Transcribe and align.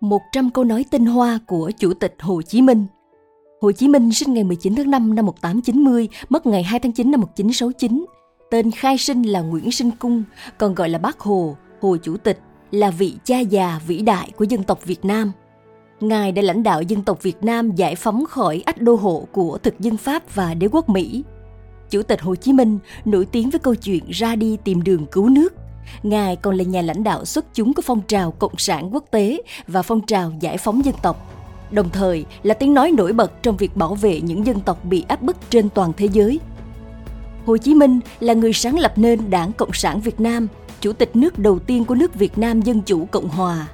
100 0.00 0.50
câu 0.50 0.64
nói 0.64 0.84
tinh 0.90 1.06
hoa 1.06 1.38
của 1.46 1.70
Chủ 1.78 1.94
tịch 1.94 2.14
Hồ 2.20 2.42
Chí 2.42 2.62
Minh. 2.62 2.86
Hồ 3.60 3.72
Chí 3.72 3.88
Minh 3.88 4.12
sinh 4.12 4.34
ngày 4.34 4.44
19 4.44 4.74
tháng 4.74 4.90
5 4.90 5.14
năm 5.14 5.26
1890, 5.26 6.08
mất 6.28 6.46
ngày 6.46 6.62
2 6.62 6.80
tháng 6.80 6.92
9 6.92 7.10
năm 7.10 7.20
1969. 7.20 8.04
Tên 8.50 8.70
khai 8.70 8.98
sinh 8.98 9.22
là 9.22 9.40
Nguyễn 9.40 9.72
Sinh 9.72 9.90
Cung, 9.98 10.22
còn 10.58 10.74
gọi 10.74 10.88
là 10.88 10.98
Bác 10.98 11.20
Hồ, 11.20 11.56
Hồ 11.80 11.96
Chủ 12.02 12.16
tịch, 12.16 12.38
là 12.70 12.90
vị 12.90 13.14
cha 13.24 13.38
già 13.38 13.80
vĩ 13.86 14.02
đại 14.02 14.30
của 14.36 14.44
dân 14.44 14.62
tộc 14.62 14.84
Việt 14.84 15.04
Nam. 15.04 15.32
Ngài 16.00 16.32
đã 16.32 16.42
lãnh 16.42 16.62
đạo 16.62 16.82
dân 16.82 17.02
tộc 17.02 17.22
Việt 17.22 17.44
Nam 17.44 17.74
giải 17.74 17.94
phóng 17.94 18.24
khỏi 18.24 18.62
ách 18.66 18.82
đô 18.82 18.94
hộ 18.94 19.26
của 19.32 19.58
thực 19.62 19.80
dân 19.80 19.96
Pháp 19.96 20.34
và 20.34 20.54
đế 20.54 20.68
quốc 20.72 20.88
Mỹ. 20.88 21.24
Chủ 21.90 22.02
tịch 22.02 22.20
Hồ 22.20 22.34
Chí 22.34 22.52
Minh 22.52 22.78
nổi 23.04 23.26
tiếng 23.32 23.50
với 23.50 23.58
câu 23.58 23.74
chuyện 23.74 24.04
ra 24.08 24.36
đi 24.36 24.56
tìm 24.64 24.82
đường 24.82 25.06
cứu 25.06 25.28
nước– 25.28 25.54
Ngài 26.02 26.36
còn 26.36 26.56
là 26.56 26.64
nhà 26.64 26.82
lãnh 26.82 27.04
đạo 27.04 27.24
xuất 27.24 27.54
chúng 27.54 27.74
của 27.74 27.82
phong 27.82 28.00
trào 28.00 28.30
Cộng 28.30 28.58
sản 28.58 28.94
quốc 28.94 29.04
tế 29.10 29.42
và 29.66 29.82
phong 29.82 30.00
trào 30.06 30.32
giải 30.40 30.58
phóng 30.58 30.84
dân 30.84 30.94
tộc, 31.02 31.26
đồng 31.70 31.90
thời 31.90 32.24
là 32.42 32.54
tiếng 32.54 32.74
nói 32.74 32.92
nổi 32.96 33.12
bật 33.12 33.42
trong 33.42 33.56
việc 33.56 33.76
bảo 33.76 33.94
vệ 33.94 34.20
những 34.20 34.46
dân 34.46 34.60
tộc 34.60 34.84
bị 34.84 35.04
áp 35.08 35.22
bức 35.22 35.36
trên 35.50 35.68
toàn 35.68 35.92
thế 35.96 36.08
giới. 36.12 36.40
Hồ 37.46 37.56
Chí 37.56 37.74
Minh 37.74 38.00
là 38.20 38.34
người 38.34 38.52
sáng 38.52 38.78
lập 38.78 38.92
nên 38.96 39.30
Đảng 39.30 39.52
Cộng 39.52 39.72
sản 39.72 40.00
Việt 40.00 40.20
Nam, 40.20 40.48
chủ 40.80 40.92
tịch 40.92 41.16
nước 41.16 41.38
đầu 41.38 41.58
tiên 41.58 41.84
của 41.84 41.94
nước 41.94 42.14
Việt 42.14 42.38
Nam 42.38 42.62
Dân 42.62 42.80
Chủ 42.80 43.04
Cộng 43.04 43.28
Hòa. 43.28 43.66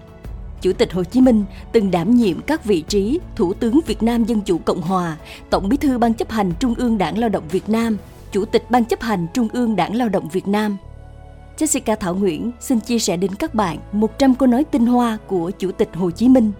Chủ 0.60 0.72
tịch 0.72 0.92
Hồ 0.92 1.04
Chí 1.04 1.20
Minh 1.20 1.44
từng 1.72 1.90
đảm 1.90 2.14
nhiệm 2.14 2.40
các 2.40 2.64
vị 2.64 2.80
trí 2.88 3.20
Thủ 3.36 3.54
tướng 3.54 3.80
Việt 3.86 4.02
Nam 4.02 4.24
Dân 4.24 4.40
Chủ 4.40 4.58
Cộng 4.58 4.80
Hòa, 4.80 5.16
Tổng 5.50 5.68
bí 5.68 5.76
thư 5.76 5.98
Ban 5.98 6.14
chấp 6.14 6.30
hành 6.30 6.52
Trung 6.60 6.74
ương 6.78 6.98
Đảng 6.98 7.18
Lao 7.18 7.28
động 7.28 7.44
Việt 7.50 7.68
Nam, 7.68 7.96
Chủ 8.32 8.44
tịch 8.44 8.70
Ban 8.70 8.84
chấp 8.84 9.00
hành 9.00 9.26
Trung 9.34 9.48
ương 9.52 9.76
Đảng 9.76 9.94
Lao 9.94 10.08
động 10.08 10.28
Việt 10.28 10.48
Nam– 10.48 10.76
Jessica 11.58 11.96
Thảo 11.96 12.14
Nguyễn 12.14 12.52
xin 12.60 12.80
chia 12.80 12.98
sẻ 12.98 13.16
đến 13.16 13.34
các 13.34 13.54
bạn 13.54 13.78
100 13.92 14.34
câu 14.34 14.46
nói 14.46 14.64
tinh 14.64 14.86
hoa 14.86 15.18
của 15.26 15.50
Chủ 15.50 15.72
tịch 15.72 15.88
Hồ 15.94 16.10
Chí 16.10 16.28
Minh. 16.28 16.52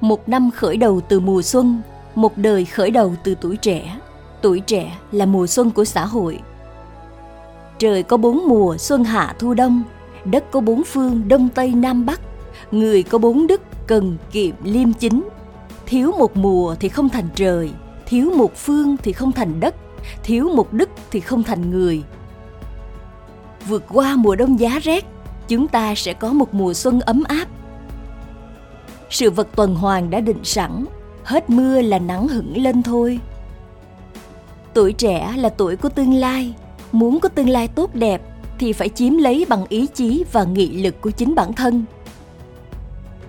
Một 0.00 0.28
năm 0.28 0.50
khởi 0.50 0.76
đầu 0.76 1.00
từ 1.00 1.20
mùa 1.20 1.42
xuân, 1.42 1.82
một 2.14 2.38
đời 2.38 2.64
khởi 2.64 2.90
đầu 2.90 3.14
từ 3.24 3.34
tuổi 3.40 3.56
trẻ. 3.56 3.96
Tuổi 4.42 4.60
trẻ 4.60 4.98
là 5.12 5.26
mùa 5.26 5.46
xuân 5.46 5.70
của 5.70 5.84
xã 5.84 6.06
hội. 6.06 6.40
Trời 7.78 8.02
có 8.02 8.16
bốn 8.16 8.48
mùa 8.48 8.76
xuân 8.76 9.04
hạ 9.04 9.34
thu 9.38 9.54
đông, 9.54 9.82
đất 10.24 10.50
có 10.50 10.60
bốn 10.60 10.84
phương 10.84 11.28
đông 11.28 11.48
tây 11.48 11.74
nam 11.74 12.06
bắc, 12.06 12.20
người 12.70 13.02
có 13.02 13.18
bốn 13.18 13.46
đức 13.46 13.60
cần 13.86 14.16
kiệm 14.32 14.54
liêm 14.64 14.92
chính. 14.92 15.28
Thiếu 15.86 16.12
một 16.18 16.36
mùa 16.36 16.74
thì 16.80 16.88
không 16.88 17.08
thành 17.08 17.28
trời, 17.34 17.70
thiếu 18.06 18.30
một 18.36 18.56
phương 18.56 18.96
thì 18.96 19.12
không 19.12 19.32
thành 19.32 19.60
đất, 19.60 19.74
thiếu 20.22 20.48
một 20.48 20.72
đức 20.72 20.88
thì 21.10 21.20
không 21.20 21.42
thành 21.42 21.70
người, 21.70 22.02
vượt 23.66 23.84
qua 23.88 24.16
mùa 24.16 24.36
đông 24.36 24.60
giá 24.60 24.78
rét, 24.82 25.04
chúng 25.48 25.68
ta 25.68 25.94
sẽ 25.94 26.14
có 26.14 26.32
một 26.32 26.54
mùa 26.54 26.74
xuân 26.74 27.00
ấm 27.00 27.22
áp. 27.28 27.48
Sự 29.10 29.30
vật 29.30 29.48
tuần 29.56 29.74
hoàn 29.74 30.10
đã 30.10 30.20
định 30.20 30.44
sẵn, 30.44 30.84
hết 31.24 31.50
mưa 31.50 31.82
là 31.82 31.98
nắng 31.98 32.28
hửng 32.28 32.62
lên 32.62 32.82
thôi. 32.82 33.20
Tuổi 34.74 34.92
trẻ 34.92 35.34
là 35.36 35.48
tuổi 35.48 35.76
của 35.76 35.88
tương 35.88 36.14
lai, 36.14 36.54
muốn 36.92 37.20
có 37.20 37.28
tương 37.28 37.48
lai 37.48 37.68
tốt 37.68 37.94
đẹp 37.94 38.22
thì 38.58 38.72
phải 38.72 38.88
chiếm 38.88 39.16
lấy 39.16 39.46
bằng 39.48 39.64
ý 39.68 39.86
chí 39.86 40.24
và 40.32 40.44
nghị 40.44 40.82
lực 40.82 41.00
của 41.00 41.10
chính 41.10 41.34
bản 41.34 41.52
thân. 41.52 41.84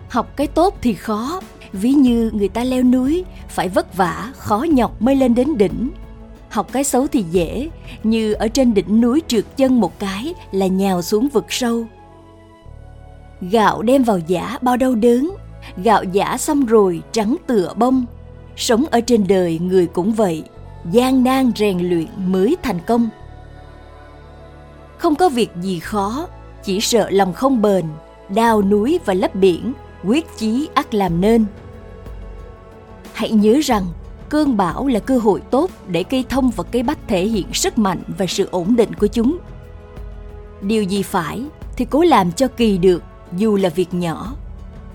Học 0.09 0.36
cái 0.36 0.48
tốt 0.48 0.76
thì 0.82 0.94
khó, 0.94 1.42
ví 1.74 1.92
như 1.94 2.32
người 2.34 2.50
ta 2.50 2.64
leo 2.64 2.84
núi, 2.84 3.26
phải 3.48 3.70
vất 3.70 3.98
vả, 3.98 4.32
khó 4.38 4.66
nhọc 4.70 5.02
mới 5.02 5.16
lên 5.16 5.36
đến 5.36 5.58
đỉnh 5.58 5.90
học 6.52 6.67
cái 6.71 6.83
xấu 6.83 7.07
thì 7.07 7.25
dễ, 7.31 7.69
như 8.03 8.33
ở 8.33 8.47
trên 8.47 8.73
đỉnh 8.73 9.02
núi 9.02 9.21
trượt 9.27 9.45
chân 9.57 9.80
một 9.80 9.99
cái 9.99 10.33
là 10.52 10.67
nhào 10.67 11.02
xuống 11.02 11.27
vực 11.33 11.45
sâu. 11.49 11.85
Gạo 13.41 13.81
đem 13.81 14.03
vào 14.03 14.19
giả 14.19 14.57
bao 14.61 14.77
đau 14.77 14.95
đớn, 14.95 15.31
gạo 15.77 16.03
giả 16.03 16.38
xong 16.38 16.66
rồi 16.66 17.02
trắng 17.11 17.35
tựa 17.47 17.73
bông. 17.75 18.05
Sống 18.55 18.85
ở 18.91 19.02
trên 19.02 19.27
đời 19.27 19.59
người 19.59 19.88
cũng 19.88 20.13
vậy, 20.13 20.44
gian 20.91 21.23
nan 21.23 21.52
rèn 21.55 21.79
luyện 21.79 22.07
mới 22.17 22.57
thành 22.63 22.79
công. 22.88 23.09
Không 24.97 25.16
có 25.16 25.29
việc 25.29 25.50
gì 25.61 25.79
khó, 25.79 26.28
chỉ 26.63 26.81
sợ 26.81 27.09
lòng 27.09 27.34
không 27.34 27.61
bền 27.61 27.85
đào 28.35 28.61
núi 28.61 29.00
và 29.06 29.13
lấp 29.13 29.35
biển, 29.35 29.73
quyết 30.03 30.38
chí 30.38 30.69
ắt 30.73 30.95
làm 30.95 31.22
nên. 31.22 31.45
Hãy 33.13 33.31
nhớ 33.31 33.59
rằng 33.63 33.85
cơn 34.31 34.58
bão 34.58 34.88
là 34.88 35.00
cơ 35.00 35.18
hội 35.18 35.42
tốt 35.52 35.72
để 35.88 36.03
cây 36.03 36.25
thông 36.30 36.50
và 36.50 36.64
cây 36.64 36.84
bách 36.84 37.08
thể 37.08 37.28
hiện 37.28 37.53
sức 37.53 37.78
mạnh 37.78 38.03
và 38.18 38.25
sự 38.25 38.47
ổn 38.52 38.75
định 38.75 38.94
của 38.94 39.08
chúng. 39.08 39.38
Điều 40.62 40.84
gì 40.84 41.03
phải 41.03 41.44
thì 41.78 41.86
cố 41.86 42.03
làm 42.03 42.31
cho 42.31 42.47
kỳ 42.47 42.78
được, 42.78 43.03
dù 43.38 43.56
là 43.56 43.70
việc 43.70 43.94
nhỏ. 43.94 44.34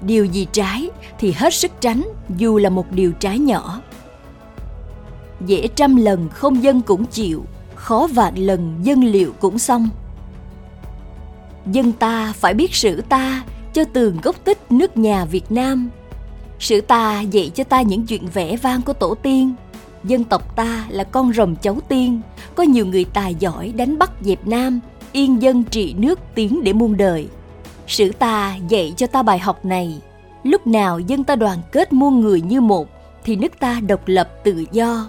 Điều 0.00 0.24
gì 0.24 0.46
trái 0.52 0.90
thì 1.18 1.32
hết 1.32 1.54
sức 1.54 1.70
tránh, 1.80 2.08
dù 2.36 2.58
là 2.58 2.70
một 2.70 2.92
điều 2.92 3.12
trái 3.12 3.38
nhỏ. 3.38 3.80
Dễ 5.46 5.68
trăm 5.74 5.96
lần 5.96 6.28
không 6.28 6.62
dân 6.62 6.80
cũng 6.80 7.04
chịu, 7.04 7.44
khó 7.74 8.08
vạn 8.14 8.34
lần 8.34 8.74
dân 8.82 9.04
liệu 9.04 9.32
cũng 9.40 9.58
xong. 9.58 9.88
Dân 11.66 11.92
ta 11.92 12.32
phải 12.36 12.54
biết 12.54 12.74
sử 12.74 13.00
ta 13.00 13.44
cho 13.72 13.84
tường 13.84 14.16
gốc 14.22 14.36
tích 14.44 14.72
nước 14.72 14.96
nhà 14.96 15.24
việt 15.24 15.52
nam. 15.52 15.90
Sử 16.58 16.80
ta 16.80 17.20
dạy 17.20 17.50
cho 17.54 17.64
ta 17.64 17.82
những 17.82 18.06
chuyện 18.06 18.26
vẽ 18.34 18.56
vang 18.56 18.82
của 18.82 18.92
tổ 18.92 19.14
tiên. 19.14 19.54
Dân 20.04 20.24
tộc 20.24 20.56
ta 20.56 20.84
là 20.88 21.04
con 21.04 21.32
rồng 21.32 21.56
cháu 21.56 21.78
tiên, 21.88 22.20
có 22.54 22.62
nhiều 22.62 22.86
người 22.86 23.04
tài 23.04 23.34
giỏi 23.34 23.72
đánh 23.76 23.98
bắt 23.98 24.10
dẹp 24.20 24.46
nam, 24.46 24.80
yên 25.12 25.42
dân 25.42 25.64
trị 25.64 25.94
nước 25.98 26.20
tiến 26.34 26.64
để 26.64 26.72
muôn 26.72 26.96
đời. 26.96 27.28
Sử 27.86 28.12
ta 28.12 28.56
dạy 28.68 28.94
cho 28.96 29.06
ta 29.06 29.22
bài 29.22 29.38
học 29.38 29.64
này, 29.64 30.00
lúc 30.42 30.66
nào 30.66 31.00
dân 31.00 31.24
ta 31.24 31.36
đoàn 31.36 31.58
kết 31.72 31.92
muôn 31.92 32.20
người 32.20 32.40
như 32.40 32.60
một, 32.60 32.88
thì 33.24 33.36
nước 33.36 33.52
ta 33.58 33.80
độc 33.80 34.00
lập 34.06 34.28
tự 34.44 34.64
do. 34.72 35.08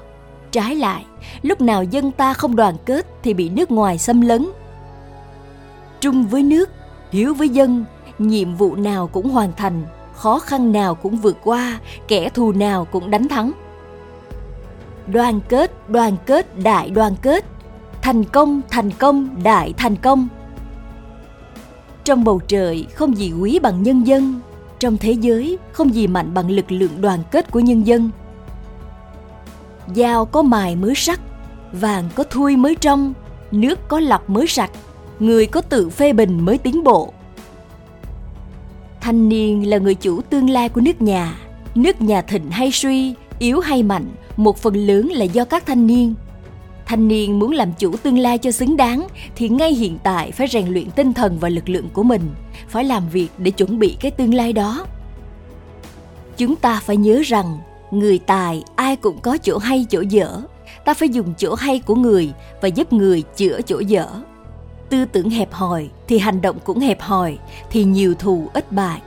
Trái 0.51 0.75
lại, 0.75 1.05
lúc 1.41 1.61
nào 1.61 1.83
dân 1.83 2.11
ta 2.11 2.33
không 2.33 2.55
đoàn 2.55 2.75
kết 2.85 3.07
thì 3.23 3.33
bị 3.33 3.49
nước 3.49 3.71
ngoài 3.71 3.97
xâm 3.97 4.21
lấn. 4.21 4.47
Trung 5.99 6.27
với 6.27 6.43
nước, 6.43 6.69
hiếu 7.11 7.33
với 7.33 7.49
dân, 7.49 7.85
nhiệm 8.19 8.55
vụ 8.55 8.75
nào 8.75 9.07
cũng 9.07 9.29
hoàn 9.29 9.53
thành 9.57 9.83
khó 10.17 10.39
khăn 10.39 10.71
nào 10.71 10.95
cũng 10.95 11.17
vượt 11.17 11.37
qua, 11.43 11.79
kẻ 12.07 12.29
thù 12.29 12.51
nào 12.51 12.85
cũng 12.85 13.09
đánh 13.09 13.27
thắng. 13.27 13.51
Đoàn 15.07 15.39
kết 15.49 15.89
đoàn 15.89 16.17
kết, 16.25 16.59
đại 16.59 16.89
đoàn 16.89 17.15
kết. 17.21 17.45
Thành 18.01 18.23
công 18.23 18.61
thành 18.69 18.91
công, 18.91 19.43
đại 19.43 19.73
thành 19.77 19.95
công. 19.95 20.27
Trong 22.03 22.23
bầu 22.23 22.41
trời 22.47 22.87
không 22.93 23.17
gì 23.17 23.33
quý 23.33 23.59
bằng 23.59 23.83
nhân 23.83 24.07
dân, 24.07 24.39
trong 24.79 24.97
thế 24.97 25.11
giới 25.11 25.57
không 25.71 25.93
gì 25.93 26.07
mạnh 26.07 26.33
bằng 26.33 26.51
lực 26.51 26.71
lượng 26.71 27.01
đoàn 27.01 27.19
kết 27.31 27.51
của 27.51 27.59
nhân 27.59 27.87
dân. 27.87 28.09
Dao 29.95 30.25
có 30.25 30.41
mài 30.41 30.75
mới 30.75 30.93
sắc, 30.95 31.19
vàng 31.71 32.09
có 32.15 32.23
thui 32.23 32.55
mới 32.55 32.75
trong, 32.75 33.13
nước 33.51 33.79
có 33.87 33.99
lọc 33.99 34.29
mới 34.29 34.47
sạch, 34.47 34.71
người 35.19 35.45
có 35.45 35.61
tự 35.61 35.89
phê 35.89 36.13
bình 36.13 36.45
mới 36.45 36.57
tiến 36.57 36.83
bộ 36.83 37.13
thanh 39.07 39.29
niên 39.29 39.69
là 39.69 39.77
người 39.77 39.95
chủ 39.95 40.21
tương 40.21 40.49
lai 40.49 40.69
của 40.69 40.81
nước 40.81 41.01
nhà. 41.01 41.39
Nước 41.75 42.01
nhà 42.01 42.21
thịnh 42.21 42.51
hay 42.51 42.71
suy, 42.71 43.13
yếu 43.39 43.59
hay 43.59 43.83
mạnh, 43.83 44.05
một 44.37 44.57
phần 44.57 44.75
lớn 44.75 45.09
là 45.11 45.25
do 45.25 45.45
các 45.45 45.65
thanh 45.65 45.87
niên. 45.87 46.13
Thanh 46.85 47.07
niên 47.07 47.39
muốn 47.39 47.51
làm 47.51 47.73
chủ 47.79 47.95
tương 47.97 48.17
lai 48.17 48.37
cho 48.37 48.51
xứng 48.51 48.77
đáng 48.77 49.07
thì 49.35 49.49
ngay 49.49 49.73
hiện 49.73 49.97
tại 50.03 50.31
phải 50.31 50.47
rèn 50.47 50.67
luyện 50.67 50.91
tinh 50.91 51.13
thần 51.13 51.37
và 51.39 51.49
lực 51.49 51.69
lượng 51.69 51.89
của 51.93 52.03
mình, 52.03 52.21
phải 52.69 52.83
làm 52.83 53.09
việc 53.09 53.27
để 53.37 53.51
chuẩn 53.51 53.79
bị 53.79 53.97
cái 53.99 54.11
tương 54.11 54.33
lai 54.33 54.53
đó. 54.53 54.85
Chúng 56.37 56.55
ta 56.55 56.81
phải 56.85 56.97
nhớ 56.97 57.21
rằng, 57.25 57.57
người 57.91 58.19
tài 58.19 58.63
ai 58.75 58.95
cũng 58.95 59.19
có 59.21 59.37
chỗ 59.37 59.57
hay 59.57 59.85
chỗ 59.89 60.01
dở. 60.01 60.41
Ta 60.85 60.93
phải 60.93 61.09
dùng 61.09 61.33
chỗ 61.37 61.55
hay 61.55 61.79
của 61.79 61.95
người 61.95 62.33
và 62.61 62.67
giúp 62.67 62.93
người 62.93 63.23
chữa 63.37 63.61
chỗ 63.61 63.79
dở 63.79 64.07
tư 64.89 65.05
tưởng 65.05 65.29
hẹp 65.29 65.53
hòi 65.53 65.89
thì 66.07 66.17
hành 66.17 66.41
động 66.41 66.57
cũng 66.63 66.79
hẹp 66.79 67.01
hòi, 67.01 67.37
thì 67.69 67.83
nhiều 67.83 68.13
thù 68.13 68.49
ít 68.53 68.71
bại. 68.71 69.01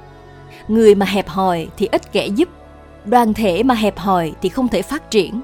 Người 0.69 0.95
mà 0.95 1.07
hẹp 1.07 1.29
hòi 1.29 1.69
thì 1.77 1.89
ít 1.93 2.13
kẻ 2.13 2.27
giúp, 2.27 2.49
đoàn 3.05 3.35
thể 3.35 3.63
mà 3.63 3.75
hẹp 3.75 3.99
hòi 3.99 4.33
thì 4.43 4.49
không 4.49 4.69
thể 4.69 4.83
phát 4.83 5.11
triển. 5.11 5.41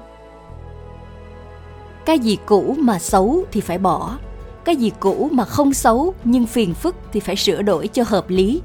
Cái 2.05 2.19
gì 2.19 2.37
cũ 2.45 2.75
mà 2.79 2.99
xấu 2.99 3.43
thì 3.51 3.61
phải 3.61 3.77
bỏ, 3.77 4.17
cái 4.63 4.75
gì 4.75 4.91
cũ 4.99 5.29
mà 5.31 5.45
không 5.45 5.73
xấu 5.73 6.13
nhưng 6.23 6.45
phiền 6.45 6.73
phức 6.73 6.95
thì 7.13 7.19
phải 7.19 7.35
sửa 7.35 7.61
đổi 7.61 7.87
cho 7.87 8.03
hợp 8.07 8.29
lý. 8.29 8.61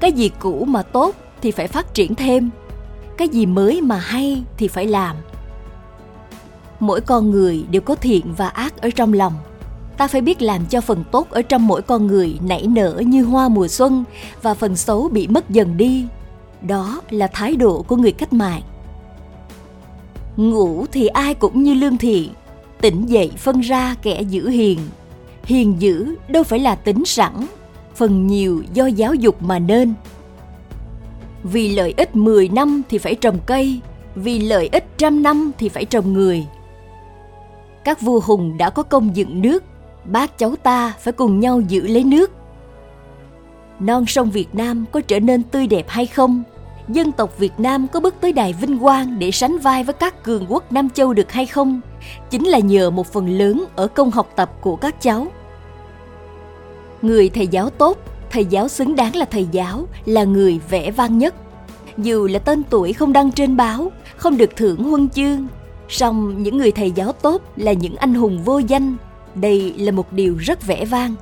Cái 0.00 0.12
gì 0.12 0.30
cũ 0.38 0.64
mà 0.68 0.82
tốt 0.82 1.14
thì 1.42 1.50
phải 1.50 1.68
phát 1.68 1.94
triển 1.94 2.14
thêm, 2.14 2.50
cái 3.16 3.28
gì 3.28 3.46
mới 3.46 3.80
mà 3.80 3.96
hay 3.96 4.42
thì 4.56 4.68
phải 4.68 4.86
làm. 4.86 5.16
Mỗi 6.80 7.00
con 7.00 7.30
người 7.30 7.64
đều 7.70 7.82
có 7.82 7.94
thiện 7.94 8.34
và 8.36 8.48
ác 8.48 8.80
ở 8.82 8.90
trong 8.90 9.12
lòng 9.12 9.32
ta 9.98 10.06
phải 10.06 10.20
biết 10.20 10.42
làm 10.42 10.66
cho 10.66 10.80
phần 10.80 11.04
tốt 11.10 11.30
ở 11.30 11.42
trong 11.42 11.66
mỗi 11.66 11.82
con 11.82 12.06
người 12.06 12.38
nảy 12.40 12.66
nở 12.66 13.02
như 13.06 13.24
hoa 13.24 13.48
mùa 13.48 13.68
xuân 13.68 14.04
và 14.42 14.54
phần 14.54 14.76
xấu 14.76 15.08
bị 15.08 15.26
mất 15.26 15.50
dần 15.50 15.76
đi. 15.76 16.06
Đó 16.62 17.00
là 17.10 17.26
thái 17.26 17.56
độ 17.56 17.82
của 17.82 17.96
người 17.96 18.12
cách 18.12 18.32
mạng. 18.32 18.62
Ngủ 20.36 20.86
thì 20.92 21.06
ai 21.06 21.34
cũng 21.34 21.62
như 21.62 21.74
lương 21.74 21.96
thiện 21.96 22.30
tỉnh 22.80 23.06
dậy 23.06 23.32
phân 23.36 23.60
ra 23.60 23.96
kẻ 24.02 24.22
giữ 24.22 24.48
hiền. 24.48 24.78
Hiền 25.44 25.76
dữ 25.78 26.14
đâu 26.28 26.42
phải 26.42 26.58
là 26.58 26.74
tính 26.74 27.04
sẵn 27.04 27.32
phần 27.94 28.26
nhiều 28.26 28.62
do 28.74 28.86
giáo 28.86 29.14
dục 29.14 29.42
mà 29.42 29.58
nên. 29.58 29.94
Vì 31.42 31.68
lợi 31.68 31.94
ích 31.96 32.16
10 32.16 32.48
năm 32.48 32.82
thì 32.88 32.98
phải 32.98 33.14
trồng 33.14 33.38
cây, 33.46 33.80
vì 34.14 34.40
lợi 34.40 34.68
ích 34.72 34.84
trăm 34.98 35.22
năm 35.22 35.50
thì 35.58 35.68
phải 35.68 35.84
trồng 35.84 36.12
người. 36.12 36.46
Các 37.84 38.00
vua 38.00 38.20
hùng 38.20 38.58
đã 38.58 38.70
có 38.70 38.82
công 38.82 39.16
dựng 39.16 39.42
nước, 39.42 39.64
bác 40.12 40.38
cháu 40.38 40.56
ta 40.56 40.94
phải 41.00 41.12
cùng 41.12 41.40
nhau 41.40 41.60
giữ 41.60 41.86
lấy 41.86 42.04
nước. 42.04 42.30
Non 43.80 44.06
sông 44.06 44.30
Việt 44.30 44.54
Nam 44.54 44.84
có 44.92 45.00
trở 45.00 45.20
nên 45.20 45.42
tươi 45.42 45.66
đẹp 45.66 45.84
hay 45.88 46.06
không? 46.06 46.42
Dân 46.88 47.12
tộc 47.12 47.38
Việt 47.38 47.52
Nam 47.58 47.86
có 47.88 48.00
bước 48.00 48.14
tới 48.20 48.32
đài 48.32 48.52
vinh 48.52 48.78
quang 48.78 49.18
để 49.18 49.30
sánh 49.30 49.58
vai 49.58 49.84
với 49.84 49.94
các 49.94 50.22
cường 50.22 50.46
quốc 50.48 50.72
Nam 50.72 50.90
Châu 50.90 51.12
được 51.12 51.32
hay 51.32 51.46
không? 51.46 51.80
Chính 52.30 52.44
là 52.44 52.58
nhờ 52.58 52.90
một 52.90 53.06
phần 53.06 53.38
lớn 53.38 53.64
ở 53.76 53.86
công 53.86 54.10
học 54.10 54.32
tập 54.36 54.52
của 54.60 54.76
các 54.76 55.02
cháu. 55.02 55.26
Người 57.02 57.28
thầy 57.28 57.46
giáo 57.46 57.70
tốt 57.70 57.98
thầy 58.30 58.44
giáo 58.44 58.68
xứng 58.68 58.96
đáng 58.96 59.16
là 59.16 59.24
thầy 59.24 59.46
giáo, 59.52 59.86
là 60.04 60.24
người 60.24 60.60
vẽ 60.70 60.90
vang 60.90 61.18
nhất. 61.18 61.34
Dù 61.98 62.26
là 62.26 62.38
tên 62.38 62.62
tuổi 62.70 62.92
không 62.92 63.12
đăng 63.12 63.32
trên 63.32 63.56
báo, 63.56 63.92
không 64.16 64.36
được 64.36 64.56
thưởng 64.56 64.84
huân 64.84 65.08
chương, 65.08 65.46
song 65.88 66.42
những 66.42 66.58
người 66.58 66.72
thầy 66.72 66.90
giáo 66.90 67.12
tốt 67.12 67.42
là 67.56 67.72
những 67.72 67.96
anh 67.96 68.14
hùng 68.14 68.42
vô 68.44 68.58
danh. 68.58 68.96
Đây 69.40 69.74
là 69.78 69.92
một 69.92 70.12
điều 70.12 70.36
rất 70.36 70.66
vẻ 70.66 70.84
vang. 70.84 71.14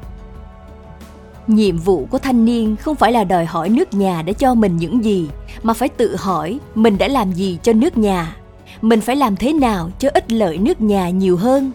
Nhiệm 1.47 1.79
vụ 1.79 2.07
của 2.11 2.19
thanh 2.19 2.45
niên 2.45 2.77
không 2.77 2.97
phải 2.97 3.13
là 3.13 3.25
đòi 3.25 3.45
hỏi 3.45 3.69
nước 3.69 3.95
nhà 3.95 4.23
đã 4.23 4.33
cho 4.33 4.55
mình 4.55 4.77
những 4.77 5.05
gì, 5.05 5.29
mà 5.63 5.75
phải 5.75 5.89
tự 5.89 6.17
hỏi 6.17 6.59
mình 6.75 6.99
đã 6.99 7.09
làm 7.09 7.33
gì 7.33 7.59
cho 7.63 7.73
nước 7.73 7.97
nhà. 7.97 8.37
Mình 8.83 9.01
phải 9.01 9.17
làm 9.17 9.37
thế 9.37 9.53
nào 9.53 9.91
cho 9.99 10.09
ích 10.15 10.33
lợi 10.33 10.59
nước 10.59 10.81
nhà 10.81 11.11
nhiều 11.11 11.37
hơn. 11.37 11.71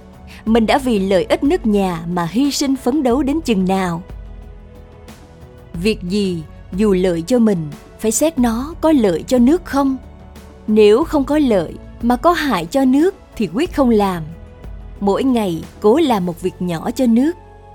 Mình 0.45 0.65
đã 0.65 0.77
vì 0.77 0.99
lợi 0.99 1.25
ích 1.29 1.43
nước 1.43 1.65
nhà 1.65 2.05
mà 2.07 2.27
hy 2.31 2.51
sinh 2.51 2.75
phấn 2.75 3.03
đấu 3.03 3.23
đến 3.23 3.41
chừng 3.41 3.65
nào 3.65 4.01
việc 5.73 6.01
gì 6.03 6.43
dù 6.73 6.93
lợi 6.93 7.21
cho 7.21 7.39
mình 7.39 7.67
phải 7.99 8.11
xét 8.11 8.39
nó 8.39 8.73
có 8.81 8.91
lợi 8.91 9.23
cho 9.27 9.37
nước 9.37 9.65
không 9.65 9.97
nếu 10.67 11.03
không 11.03 11.23
có 11.23 11.39
lợi 11.39 11.73
mà 12.01 12.15
có 12.15 12.31
hại 12.31 12.65
cho 12.65 12.85
nước 12.85 13.15
thì 13.35 13.49
quyết 13.53 13.73
không 13.73 13.89
làm 13.89 14.23
mỗi 15.01 15.23
ngày, 15.23 15.63
cố 15.81 15.97
làm 15.97 16.25
một 16.25 16.41
việc 16.41 16.53
nhỏ 16.59 16.91
cho 16.91 17.05
nước. 17.05 17.31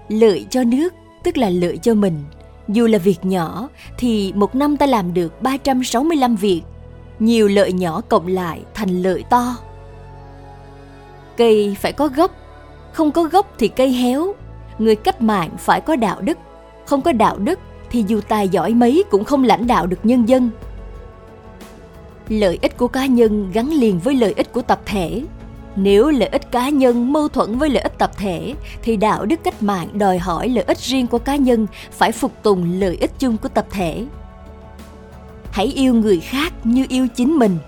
Lợi 0.08 0.46
cho 0.50 0.64
nước, 0.64 0.94
tức 1.22 1.36
là 1.36 1.50
lợi 1.50 1.78
cho 1.82 1.94
mình. 1.94 2.24
Dù 2.68 2.86
là 2.86 2.98
việc 2.98 3.24
nhỏ, 3.24 3.68
thì 3.98 4.32
một 4.36 4.54
năm 4.54 4.76
ta 4.76 4.86
làm 4.86 5.14
được 5.14 5.42
365 5.42 6.36
việc. 6.36 6.62
Nhiều 7.18 7.48
lợi 7.48 7.72
nhỏ 7.72 8.00
cộng 8.08 8.26
lại 8.26 8.60
thành 8.74 9.02
lợi 9.02 9.24
to. 9.30 9.56
Cây 11.36 11.76
phải 11.80 11.92
có 11.92 12.08
gốc, 12.08 12.30
không 12.92 13.10
có 13.10 13.24
gốc 13.24 13.54
thì 13.58 13.68
cây 13.68 13.92
héo. 13.92 14.34
Người 14.78 14.96
cách 14.96 15.22
mạng 15.22 15.50
phải 15.58 15.80
có 15.80 15.96
đạo 15.96 16.20
đức, 16.20 16.38
không 16.86 17.02
có 17.02 17.12
đạo 17.12 17.38
đức 17.38 17.58
thì 17.90 18.04
dù 18.08 18.20
tài 18.28 18.48
giỏi 18.48 18.74
mấy 18.74 19.04
cũng 19.10 19.24
không 19.24 19.44
lãnh 19.44 19.66
đạo 19.66 19.86
được 19.86 19.98
nhân 20.02 20.28
dân. 20.28 20.50
Lợi 22.28 22.58
ích 22.62 22.76
của 22.76 22.88
cá 22.88 23.06
nhân 23.06 23.50
gắn 23.52 23.72
liền 23.72 23.98
với 23.98 24.14
lợi 24.14 24.34
ích 24.36 24.52
của 24.52 24.62
tập 24.62 24.80
thể 24.86 25.22
nếu 25.76 26.10
lợi 26.10 26.28
ích 26.28 26.50
cá 26.52 26.68
nhân 26.68 27.12
mâu 27.12 27.28
thuẫn 27.28 27.58
với 27.58 27.70
lợi 27.70 27.82
ích 27.82 27.98
tập 27.98 28.10
thể, 28.16 28.54
thì 28.82 28.96
đạo 28.96 29.26
đức 29.26 29.40
cách 29.44 29.62
mạng 29.62 29.98
đòi 29.98 30.18
hỏi 30.18 30.48
lợi 30.48 30.64
ích 30.64 30.78
riêng 30.78 31.06
của 31.06 31.18
cá 31.18 31.36
nhân 31.36 31.66
phải 31.92 32.12
phục 32.12 32.32
tùng 32.42 32.80
lợi 32.80 32.96
ích 33.00 33.18
chung 33.18 33.36
của 33.36 33.48
tập 33.48 33.66
thể. 33.70 34.04
Hãy 35.50 35.66
yêu 35.66 35.94
người 35.94 36.20
khác 36.20 36.52
như 36.64 36.86
yêu 36.88 37.08
chính 37.16 37.36
mình. 37.36 37.58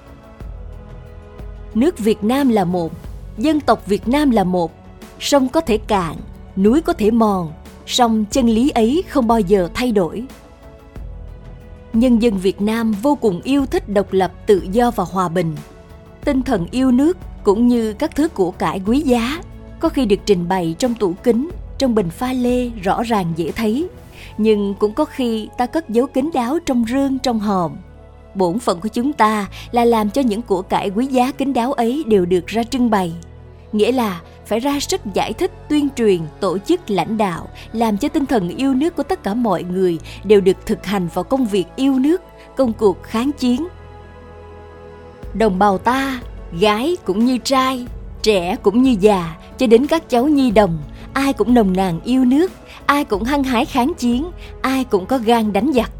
Nước 1.75 1.99
việt 1.99 2.25
nam 2.25 2.49
là 2.49 2.65
một, 2.65 2.93
dân 3.39 3.61
tộc 3.61 3.87
việt 3.87 4.09
nam 4.09 4.31
là 4.31 4.45
một. 4.45 4.73
Sông 5.21 5.49
có 5.49 5.61
thể 5.61 5.79
cạn, 5.79 6.17
núi 6.57 6.81
có 6.81 6.93
thể 6.93 7.11
mòn, 7.11 7.53
song 7.87 8.25
chân 8.31 8.47
lý 8.47 8.71
ấy 8.71 9.05
không 9.09 9.27
bao 9.27 9.41
giờ 9.41 9.69
thay 9.75 9.93
đổi. 9.93 10.25
Nhân 11.93 12.19
dân 12.19 12.39
việt 12.39 12.61
nam 12.61 12.93
vô 12.93 13.15
cùng 13.15 13.41
yêu 13.45 13.67
thích 13.67 13.89
độc 13.89 14.13
lập, 14.13 14.33
tự 14.47 14.67
do 14.73 14.91
và 14.91 15.05
hòa 15.05 15.29
bình. 15.29 15.57
Tinh 16.25 16.43
thần 16.43 16.67
yêu 16.71 16.91
nước 16.91 17.17
cũng 17.49 17.69
như 17.69 17.93
các 17.93 18.17
thứ 18.17 18.29
của 18.29 18.51
cải 18.51 18.81
quý 18.87 19.01
giá, 19.01 19.43
có 19.81 19.89
khi 19.89 20.07
được 20.07 20.21
trình 20.27 20.49
bày 20.49 20.75
trong 20.79 20.95
tủ 20.95 21.15
kính, 21.23 21.51
trong 21.79 21.95
bình 21.95 22.11
pha 22.11 22.33
lê 22.33 22.69
rõ 22.69 23.03
ràng 23.03 23.33
dễ 23.37 23.53
thấy. 23.53 23.89
Nhưng 24.39 24.75
cũng 24.75 24.95
có 24.95 25.05
khi 25.05 25.49
ta 25.59 25.67
cất 25.67 25.91
giấu 25.91 26.07
kín 26.07 26.31
đáo 26.35 26.59
trong 26.67 26.85
rương, 26.89 27.19
trong 27.19 27.39
hòm. 27.41 27.77
Bổn 28.35 28.59
phận 28.59 28.81
của 28.81 28.89
chúng 28.89 29.13
ta 29.13 29.47
là 29.71 29.85
làm 29.85 30.11
cho 30.11 30.23
những 30.23 30.43
của 30.43 30.63
cải 30.63 30.91
quý 30.91 31.07
giá 31.07 31.33
kín 31.33 31.53
đáo 31.53 31.73
ấy 31.73 32.05
đều 32.07 32.27
được 32.27 32.47
ra 32.47 32.63
trưng 32.63 32.91
bày. 32.91 33.13
Nghĩa 33.73 33.93
là 33.93 34.21
phải 34.47 34.61
ra 34.61 34.81
sức 34.81 35.01
giải 35.15 35.33
thích, 35.33 35.53
tuyên 35.69 35.89
truyền, 35.97 36.21
tổ 36.41 36.59
chức, 36.59 36.91
lãnh 36.91 37.19
đạo, 37.19 37.49
làm 37.73 37.99
cho 37.99 38.09
tinh 38.09 38.27
thần 38.27 38.49
yêu 38.49 38.75
nước 38.75 38.97
của 38.97 39.03
tất 39.03 39.23
cả 39.23 39.35
mọi 39.35 39.63
người 39.63 39.99
đều 40.25 40.41
được 40.41 40.67
thực 40.67 40.87
hành 40.87 41.09
vào 41.15 41.25
công 41.25 41.47
việc 41.47 41.65
yêu 41.77 41.99
nước, 41.99 42.23
công 42.57 42.73
cuộc 42.73 43.03
kháng 43.03 43.33
chiến. 43.33 43.69
Đồng 45.35 45.59
bào 45.59 45.79
ta 45.79 46.21
gái 46.53 46.97
cũng 47.05 47.25
như 47.25 47.39
trai 47.39 47.87
trẻ 48.23 48.57
cũng 48.63 48.83
như 48.83 48.97
già 49.01 49.37
cho 49.59 49.67
đến 49.67 49.87
các 49.87 50.11
cháu 50.11 50.29
nhi 50.29 50.51
đồng 50.51 50.79
ai 51.13 51.33
cũng 51.33 51.55
nồng 51.55 51.73
nàn 51.73 52.01
yêu 52.05 52.25
nước 52.25 52.53
ai 52.87 53.05
cũng 53.05 53.25
hăng 53.25 53.45
hái 53.45 53.65
kháng 53.65 53.93
chiến 53.99 54.31
ai 54.63 54.85
cũng 54.85 55.07
có 55.07 55.19
gan 55.19 55.53
đánh 55.53 55.73
giặc 55.75 55.91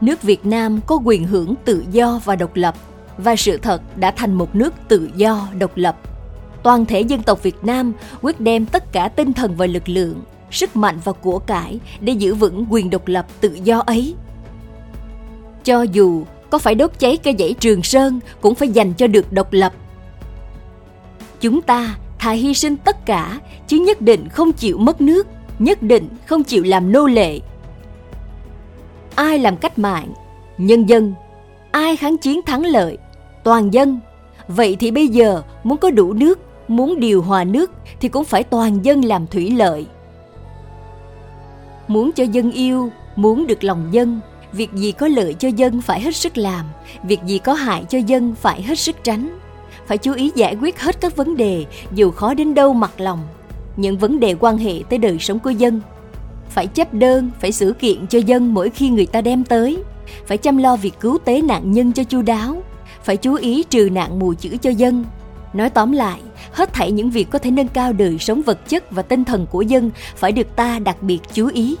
nước 0.00 0.22
việt 0.22 0.46
nam 0.46 0.80
có 0.86 0.98
quyền 1.04 1.24
hưởng 1.24 1.54
tự 1.64 1.84
do 1.92 2.20
và 2.24 2.36
độc 2.36 2.56
lập 2.56 2.74
và 3.18 3.36
sự 3.36 3.56
thật 3.56 3.82
đã 3.96 4.10
thành 4.10 4.34
một 4.34 4.54
nước 4.54 4.74
tự 4.88 5.10
do 5.16 5.48
độc 5.58 5.76
lập 5.76 5.96
toàn 6.64 6.86
thể 6.86 7.00
dân 7.00 7.22
tộc 7.22 7.42
Việt 7.42 7.64
Nam 7.64 7.92
quyết 8.22 8.40
đem 8.40 8.66
tất 8.66 8.92
cả 8.92 9.08
tinh 9.08 9.32
thần 9.32 9.54
và 9.56 9.66
lực 9.66 9.88
lượng, 9.88 10.22
sức 10.50 10.76
mạnh 10.76 10.98
và 11.04 11.12
của 11.12 11.38
cải 11.38 11.80
để 12.00 12.12
giữ 12.12 12.34
vững 12.34 12.66
quyền 12.70 12.90
độc 12.90 13.08
lập 13.08 13.26
tự 13.40 13.58
do 13.64 13.82
ấy. 13.86 14.14
Cho 15.64 15.82
dù 15.82 16.24
có 16.54 16.58
phải 16.58 16.74
đốt 16.74 16.90
cháy 16.98 17.16
cây 17.16 17.34
dãy 17.38 17.54
Trường 17.60 17.82
Sơn 17.82 18.20
cũng 18.40 18.54
phải 18.54 18.68
dành 18.68 18.92
cho 18.94 19.06
được 19.06 19.32
độc 19.32 19.52
lập. 19.52 19.72
Chúng 21.40 21.62
ta 21.62 21.96
thà 22.18 22.30
hy 22.30 22.54
sinh 22.54 22.76
tất 22.76 23.06
cả 23.06 23.40
chứ 23.66 23.76
nhất 23.76 24.00
định 24.00 24.28
không 24.28 24.52
chịu 24.52 24.78
mất 24.78 25.00
nước, 25.00 25.26
nhất 25.58 25.82
định 25.82 26.08
không 26.26 26.44
chịu 26.44 26.62
làm 26.62 26.92
nô 26.92 27.06
lệ. 27.06 27.40
Ai 29.14 29.38
làm 29.38 29.56
cách 29.56 29.78
mạng? 29.78 30.08
Nhân 30.58 30.88
dân. 30.88 31.14
Ai 31.70 31.96
kháng 31.96 32.18
chiến 32.18 32.40
thắng 32.46 32.64
lợi? 32.64 32.98
Toàn 33.44 33.74
dân. 33.74 34.00
Vậy 34.48 34.76
thì 34.80 34.90
bây 34.90 35.08
giờ 35.08 35.42
muốn 35.64 35.78
có 35.78 35.90
đủ 35.90 36.12
nước 36.12 36.38
muốn 36.68 37.00
điều 37.00 37.22
hòa 37.22 37.44
nước 37.44 37.70
thì 38.00 38.08
cũng 38.08 38.24
phải 38.24 38.42
toàn 38.42 38.84
dân 38.84 39.04
làm 39.04 39.26
thủy 39.26 39.50
lợi 39.50 39.86
muốn 41.88 42.12
cho 42.12 42.24
dân 42.24 42.52
yêu 42.52 42.90
muốn 43.16 43.46
được 43.46 43.64
lòng 43.64 43.88
dân 43.90 44.20
việc 44.54 44.72
gì 44.74 44.92
có 44.92 45.08
lợi 45.08 45.34
cho 45.34 45.48
dân 45.48 45.82
phải 45.82 46.00
hết 46.00 46.16
sức 46.16 46.38
làm, 46.38 46.66
việc 47.02 47.20
gì 47.26 47.38
có 47.38 47.52
hại 47.52 47.84
cho 47.88 47.98
dân 47.98 48.34
phải 48.34 48.62
hết 48.62 48.78
sức 48.78 48.96
tránh. 49.04 49.38
Phải 49.86 49.98
chú 49.98 50.12
ý 50.12 50.32
giải 50.34 50.56
quyết 50.60 50.80
hết 50.80 51.00
các 51.00 51.16
vấn 51.16 51.36
đề, 51.36 51.64
dù 51.94 52.10
khó 52.10 52.34
đến 52.34 52.54
đâu 52.54 52.72
mặt 52.72 53.00
lòng. 53.00 53.18
Những 53.76 53.98
vấn 53.98 54.20
đề 54.20 54.34
quan 54.40 54.58
hệ 54.58 54.82
tới 54.90 54.98
đời 54.98 55.18
sống 55.20 55.38
của 55.38 55.50
dân. 55.50 55.80
Phải 56.50 56.66
chấp 56.66 56.94
đơn, 56.94 57.30
phải 57.40 57.52
xử 57.52 57.72
kiện 57.72 58.06
cho 58.06 58.18
dân 58.18 58.54
mỗi 58.54 58.70
khi 58.70 58.88
người 58.88 59.06
ta 59.06 59.20
đem 59.20 59.44
tới. 59.44 59.78
Phải 60.26 60.38
chăm 60.38 60.56
lo 60.56 60.76
việc 60.76 60.94
cứu 61.00 61.18
tế 61.24 61.42
nạn 61.42 61.72
nhân 61.72 61.92
cho 61.92 62.04
chu 62.04 62.22
đáo. 62.22 62.62
Phải 63.04 63.16
chú 63.16 63.34
ý 63.34 63.62
trừ 63.62 63.88
nạn 63.92 64.18
mù 64.18 64.34
chữ 64.34 64.56
cho 64.62 64.70
dân. 64.70 65.04
Nói 65.52 65.70
tóm 65.70 65.92
lại, 65.92 66.20
hết 66.52 66.72
thảy 66.72 66.90
những 66.90 67.10
việc 67.10 67.30
có 67.30 67.38
thể 67.38 67.50
nâng 67.50 67.68
cao 67.68 67.92
đời 67.92 68.18
sống 68.18 68.42
vật 68.42 68.68
chất 68.68 68.90
và 68.90 69.02
tinh 69.02 69.24
thần 69.24 69.46
của 69.46 69.62
dân 69.62 69.90
phải 70.16 70.32
được 70.32 70.56
ta 70.56 70.78
đặc 70.78 71.02
biệt 71.02 71.20
chú 71.32 71.50
ý 71.54 71.76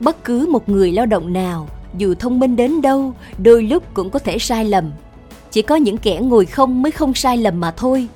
bất 0.00 0.24
cứ 0.24 0.46
một 0.46 0.68
người 0.68 0.92
lao 0.92 1.06
động 1.06 1.32
nào, 1.32 1.68
dù 1.98 2.14
thông 2.14 2.38
minh 2.38 2.56
đến 2.56 2.82
đâu, 2.82 3.12
đôi 3.38 3.62
lúc 3.62 3.94
cũng 3.94 4.10
có 4.10 4.18
thể 4.18 4.38
sai 4.38 4.64
lầm. 4.64 4.90
Chỉ 5.50 5.62
có 5.62 5.76
những 5.76 5.98
kẻ 5.98 6.20
ngồi 6.22 6.46
không 6.46 6.82
mới 6.82 6.92
không 6.92 7.14
sai 7.14 7.36
lầm 7.36 7.60
mà 7.60 7.70
thôi. 7.70 8.08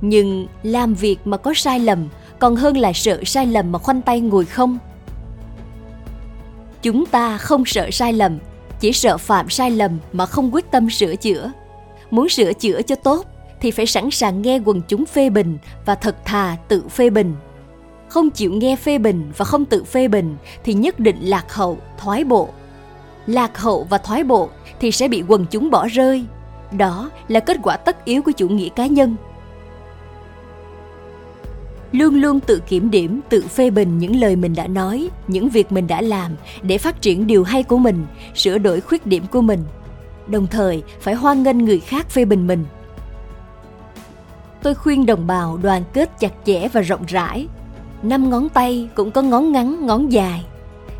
Nhưng 0.00 0.46
làm 0.62 0.94
việc 0.94 1.18
mà 1.24 1.36
có 1.36 1.54
sai 1.54 1.80
lầm, 1.80 2.08
còn 2.38 2.56
hơn 2.56 2.76
là 2.76 2.92
sợ 2.92 3.20
sai 3.24 3.46
lầm 3.46 3.72
mà 3.72 3.78
khoanh 3.78 4.02
tay 4.02 4.20
ngồi 4.20 4.44
không. 4.44 4.78
Chúng 6.82 7.06
ta 7.06 7.38
không 7.38 7.64
sợ 7.64 7.90
sai 7.90 8.12
lầm, 8.12 8.38
chỉ 8.80 8.92
sợ 8.92 9.18
phạm 9.18 9.50
sai 9.50 9.70
lầm 9.70 9.98
mà 10.12 10.26
không 10.26 10.54
quyết 10.54 10.70
tâm 10.70 10.90
sửa 10.90 11.16
chữa. 11.16 11.52
Muốn 12.10 12.28
sửa 12.28 12.52
chữa 12.52 12.82
cho 12.82 12.94
tốt, 12.94 13.26
thì 13.60 13.70
phải 13.70 13.86
sẵn 13.86 14.10
sàng 14.10 14.42
nghe 14.42 14.58
quần 14.64 14.82
chúng 14.88 15.06
phê 15.06 15.30
bình 15.30 15.58
và 15.86 15.94
thật 15.94 16.16
thà 16.24 16.56
tự 16.68 16.88
phê 16.88 17.10
bình 17.10 17.34
không 18.14 18.30
chịu 18.30 18.52
nghe 18.52 18.76
phê 18.76 18.98
bình 18.98 19.32
và 19.36 19.44
không 19.44 19.64
tự 19.64 19.84
phê 19.84 20.08
bình 20.08 20.36
thì 20.64 20.74
nhất 20.74 21.00
định 21.00 21.16
lạc 21.20 21.52
hậu, 21.52 21.78
thoái 21.98 22.24
bộ. 22.24 22.48
Lạc 23.26 23.58
hậu 23.58 23.86
và 23.90 23.98
thoái 23.98 24.24
bộ 24.24 24.48
thì 24.80 24.92
sẽ 24.92 25.08
bị 25.08 25.22
quần 25.28 25.46
chúng 25.50 25.70
bỏ 25.70 25.86
rơi. 25.86 26.24
Đó 26.72 27.10
là 27.28 27.40
kết 27.40 27.56
quả 27.62 27.76
tất 27.76 28.04
yếu 28.04 28.22
của 28.22 28.32
chủ 28.32 28.48
nghĩa 28.48 28.68
cá 28.68 28.86
nhân. 28.86 29.16
Luôn 31.92 32.14
luôn 32.14 32.40
tự 32.40 32.62
kiểm 32.68 32.90
điểm, 32.90 33.20
tự 33.28 33.42
phê 33.42 33.70
bình 33.70 33.98
những 33.98 34.16
lời 34.16 34.36
mình 34.36 34.54
đã 34.54 34.66
nói, 34.66 35.08
những 35.28 35.48
việc 35.48 35.72
mình 35.72 35.86
đã 35.86 36.00
làm 36.00 36.32
để 36.62 36.78
phát 36.78 37.02
triển 37.02 37.26
điều 37.26 37.44
hay 37.44 37.62
của 37.62 37.78
mình, 37.78 38.06
sửa 38.34 38.58
đổi 38.58 38.80
khuyết 38.80 39.06
điểm 39.06 39.24
của 39.30 39.40
mình. 39.40 39.60
Đồng 40.26 40.46
thời, 40.46 40.82
phải 41.00 41.14
hoan 41.14 41.42
nghênh 41.42 41.58
người 41.58 41.80
khác 41.80 42.10
phê 42.10 42.24
bình 42.24 42.46
mình. 42.46 42.64
Tôi 44.62 44.74
khuyên 44.74 45.06
đồng 45.06 45.26
bào 45.26 45.58
đoàn 45.62 45.82
kết 45.92 46.10
chặt 46.20 46.32
chẽ 46.44 46.68
và 46.68 46.80
rộng 46.80 47.04
rãi 47.08 47.48
năm 48.04 48.30
ngón 48.30 48.48
tay 48.48 48.88
cũng 48.94 49.10
có 49.10 49.22
ngón 49.22 49.52
ngắn 49.52 49.86
ngón 49.86 50.12
dài 50.12 50.44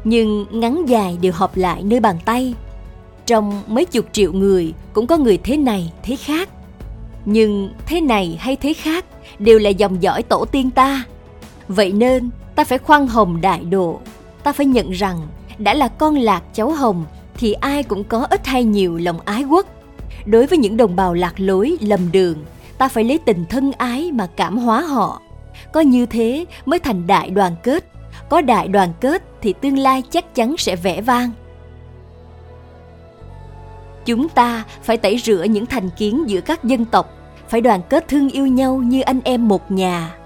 nhưng 0.04 0.46
ngắn 0.50 0.84
dài 0.88 1.18
đều 1.20 1.32
hợp 1.32 1.56
lại 1.56 1.82
nơi 1.82 2.00
bàn 2.00 2.16
tay. 2.24 2.54
Trong 3.26 3.62
mấy 3.66 3.84
chục 3.84 4.06
triệu 4.12 4.32
người 4.32 4.74
cũng 4.92 5.06
có 5.06 5.16
người 5.16 5.38
thế 5.38 5.56
này, 5.56 5.92
thế 6.02 6.16
khác. 6.16 6.48
Nhưng 7.24 7.70
thế 7.86 8.00
này 8.00 8.36
hay 8.40 8.56
thế 8.56 8.74
khác 8.74 9.04
đều 9.38 9.58
là 9.58 9.70
dòng 9.70 10.02
dõi 10.02 10.22
tổ 10.22 10.44
tiên 10.44 10.70
ta. 10.70 11.04
Vậy 11.68 11.92
nên 11.92 12.30
ta 12.54 12.64
phải 12.64 12.78
khoan 12.78 13.06
hồng 13.06 13.40
đại 13.40 13.64
độ. 13.64 14.00
Ta 14.42 14.52
phải 14.52 14.66
nhận 14.66 14.90
rằng 14.90 15.20
đã 15.58 15.74
là 15.74 15.88
con 15.88 16.16
lạc 16.16 16.42
cháu 16.54 16.70
hồng 16.70 17.04
thì 17.36 17.52
ai 17.52 17.82
cũng 17.82 18.04
có 18.04 18.26
ít 18.30 18.46
hay 18.46 18.64
nhiều 18.64 18.96
lòng 18.96 19.20
ái 19.24 19.44
quốc. 19.44 19.66
Đối 20.26 20.46
với 20.46 20.58
những 20.58 20.76
đồng 20.76 20.96
bào 20.96 21.14
lạc 21.14 21.34
lối, 21.36 21.76
lầm 21.80 22.12
đường, 22.12 22.36
ta 22.78 22.88
phải 22.88 23.04
lấy 23.04 23.18
tình 23.18 23.44
thân 23.50 23.72
ái 23.72 24.12
mà 24.12 24.26
cảm 24.36 24.58
hóa 24.58 24.80
họ. 24.80 25.20
Có 25.72 25.80
như 25.80 26.06
thế 26.06 26.44
mới 26.64 26.78
thành 26.78 27.06
đại 27.06 27.30
đoàn 27.30 27.56
kết. 27.62 27.84
Có 28.28 28.40
đại 28.40 28.68
đoàn 28.68 28.92
kết 29.00 29.22
thì 29.40 29.54
tương 29.60 29.78
lai 29.78 30.02
chắc 30.10 30.34
chắn 30.34 30.54
sẽ 30.58 30.76
vẻ 30.76 31.00
vang. 31.00 31.30
Chúng 34.04 34.28
ta 34.28 34.64
phải 34.82 34.96
tẩy 34.96 35.18
rửa 35.18 35.44
những 35.44 35.66
thành 35.66 35.90
kiến 35.90 36.24
giữa 36.26 36.40
các 36.40 36.64
dân 36.64 36.84
tộc, 36.84 37.10
phải 37.48 37.60
đoàn 37.60 37.80
kết 37.88 38.08
thương 38.08 38.30
yêu 38.30 38.46
nhau 38.46 38.76
như 38.76 39.00
anh 39.00 39.20
em 39.24 39.48
một 39.48 39.70
nhà. 39.70 40.16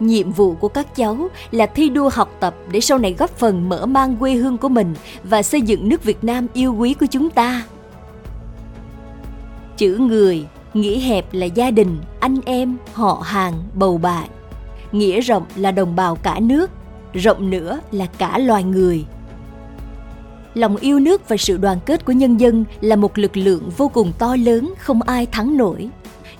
Nhiệm 0.00 0.32
vụ 0.32 0.54
của 0.54 0.68
các 0.68 0.96
cháu 0.96 1.28
là 1.50 1.66
thi 1.66 1.88
đua 1.88 2.10
học 2.12 2.36
tập 2.40 2.54
để 2.72 2.80
sau 2.80 2.98
này 2.98 3.14
góp 3.18 3.30
phần 3.30 3.68
mở 3.68 3.86
mang 3.86 4.16
quê 4.16 4.34
hương 4.34 4.58
của 4.58 4.68
mình 4.68 4.94
và 5.24 5.42
xây 5.42 5.62
dựng 5.62 5.88
nước 5.88 6.04
Việt 6.04 6.24
Nam 6.24 6.46
yêu 6.52 6.74
quý 6.78 6.94
của 6.94 7.06
chúng 7.10 7.30
ta. 7.30 7.64
Chữ 9.76 9.96
người, 9.98 10.46
nghĩa 10.74 10.98
hẹp 10.98 11.26
là 11.32 11.46
gia 11.46 11.70
đình, 11.70 11.98
anh 12.20 12.36
em, 12.44 12.76
họ 12.92 13.22
hàng, 13.24 13.54
bầu 13.74 13.98
bạn. 13.98 14.28
Nghĩa 14.92 15.20
rộng 15.20 15.44
là 15.56 15.70
đồng 15.70 15.96
bào 15.96 16.16
cả 16.16 16.40
nước, 16.40 16.70
rộng 17.14 17.50
nữa 17.50 17.80
là 17.92 18.06
cả 18.18 18.38
loài 18.38 18.64
người. 18.64 19.04
Lòng 20.54 20.76
yêu 20.76 21.00
nước 21.00 21.28
và 21.28 21.36
sự 21.36 21.56
đoàn 21.56 21.78
kết 21.86 22.04
của 22.04 22.12
nhân 22.12 22.36
dân 22.36 22.64
là 22.80 22.96
một 22.96 23.18
lực 23.18 23.36
lượng 23.36 23.70
vô 23.76 23.88
cùng 23.88 24.12
to 24.18 24.36
lớn 24.36 24.74
không 24.78 25.02
ai 25.02 25.26
thắng 25.26 25.56
nổi. 25.56 25.88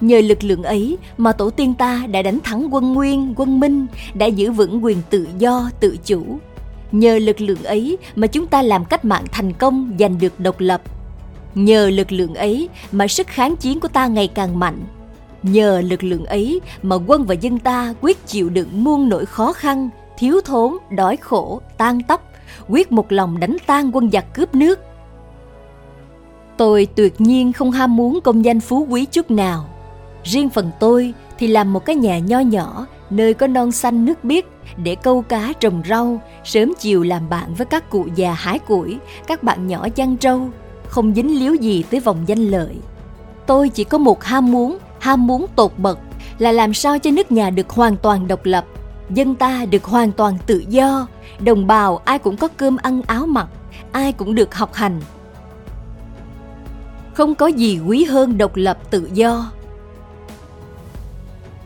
Nhờ 0.00 0.20
lực 0.20 0.44
lượng 0.44 0.62
ấy 0.62 0.98
mà 1.18 1.32
tổ 1.32 1.50
tiên 1.50 1.74
ta 1.74 2.06
đã 2.10 2.22
đánh 2.22 2.38
thắng 2.40 2.74
quân 2.74 2.92
nguyên 2.92 3.34
quân 3.36 3.60
minh 3.60 3.86
đã 4.14 4.26
giữ 4.26 4.52
vững 4.52 4.84
quyền 4.84 4.98
tự 5.10 5.28
do 5.38 5.70
tự 5.80 5.96
chủ. 6.04 6.22
Nhờ 6.92 7.18
lực 7.18 7.40
lượng 7.40 7.62
ấy 7.64 7.98
mà 8.16 8.26
chúng 8.26 8.46
ta 8.46 8.62
làm 8.62 8.84
cách 8.84 9.04
mạng 9.04 9.24
thành 9.32 9.52
công 9.52 9.96
giành 9.98 10.18
được 10.18 10.40
độc 10.40 10.60
lập. 10.60 10.82
Nhờ 11.54 11.90
lực 11.90 12.12
lượng 12.12 12.34
ấy 12.34 12.68
mà 12.92 13.08
sức 13.08 13.26
kháng 13.26 13.56
chiến 13.56 13.80
của 13.80 13.88
ta 13.88 14.06
ngày 14.06 14.28
càng 14.28 14.58
mạnh 14.58 14.80
nhờ 15.42 15.80
lực 15.80 16.04
lượng 16.04 16.26
ấy 16.26 16.60
mà 16.82 16.96
quân 17.06 17.24
và 17.24 17.34
dân 17.34 17.58
ta 17.58 17.94
quyết 18.00 18.26
chịu 18.26 18.50
đựng 18.50 18.84
muôn 18.84 19.08
nỗi 19.08 19.26
khó 19.26 19.52
khăn 19.52 19.88
thiếu 20.18 20.40
thốn 20.44 20.76
đói 20.90 21.16
khổ 21.16 21.60
tan 21.78 22.02
tóc 22.02 22.32
quyết 22.68 22.92
một 22.92 23.12
lòng 23.12 23.40
đánh 23.40 23.56
tan 23.66 23.90
quân 23.92 24.10
giặc 24.10 24.34
cướp 24.34 24.54
nước. 24.54 24.78
Tôi 26.56 26.86
tuyệt 26.94 27.20
nhiên 27.20 27.52
không 27.52 27.70
ham 27.70 27.96
muốn 27.96 28.20
công 28.20 28.44
danh 28.44 28.60
phú 28.60 28.86
quý 28.90 29.04
chút 29.04 29.30
nào. 29.30 29.68
Riêng 30.24 30.50
phần 30.50 30.70
tôi 30.80 31.14
thì 31.38 31.46
làm 31.46 31.72
một 31.72 31.84
cái 31.84 31.96
nhà 31.96 32.18
nho 32.18 32.38
nhỏ 32.38 32.86
nơi 33.10 33.34
có 33.34 33.46
non 33.46 33.72
xanh 33.72 34.04
nước 34.04 34.24
biếc 34.24 34.44
để 34.76 34.94
câu 34.94 35.22
cá 35.22 35.52
trồng 35.60 35.82
rau, 35.88 36.20
sớm 36.44 36.72
chiều 36.78 37.02
làm 37.02 37.28
bạn 37.28 37.54
với 37.54 37.66
các 37.66 37.90
cụ 37.90 38.06
già 38.14 38.32
hái 38.32 38.58
củi, 38.58 38.98
các 39.26 39.42
bạn 39.42 39.66
nhỏ 39.66 39.88
chăn 39.88 40.16
trâu, 40.16 40.48
không 40.86 41.14
dính 41.14 41.38
líu 41.38 41.54
gì 41.54 41.84
tới 41.90 42.00
vòng 42.00 42.18
danh 42.26 42.38
lợi. 42.38 42.76
Tôi 43.46 43.68
chỉ 43.68 43.84
có 43.84 43.98
một 43.98 44.24
ham 44.24 44.52
muốn, 44.52 44.78
ham 45.00 45.26
muốn 45.26 45.46
tột 45.56 45.72
bậc 45.78 45.98
là 46.38 46.52
làm 46.52 46.74
sao 46.74 46.98
cho 46.98 47.10
nước 47.10 47.32
nhà 47.32 47.50
được 47.50 47.70
hoàn 47.70 47.96
toàn 47.96 48.28
độc 48.28 48.44
lập, 48.44 48.64
dân 49.10 49.34
ta 49.34 49.66
được 49.70 49.84
hoàn 49.84 50.12
toàn 50.12 50.38
tự 50.46 50.64
do, 50.68 51.06
đồng 51.40 51.66
bào 51.66 51.96
ai 51.96 52.18
cũng 52.18 52.36
có 52.36 52.48
cơm 52.48 52.76
ăn 52.76 53.02
áo 53.02 53.26
mặc, 53.26 53.48
ai 53.92 54.12
cũng 54.12 54.34
được 54.34 54.54
học 54.54 54.74
hành. 54.74 55.00
Không 57.14 57.34
có 57.34 57.46
gì 57.46 57.80
quý 57.86 58.04
hơn 58.04 58.38
độc 58.38 58.56
lập 58.56 58.78
tự 58.90 59.10
do. 59.12 59.50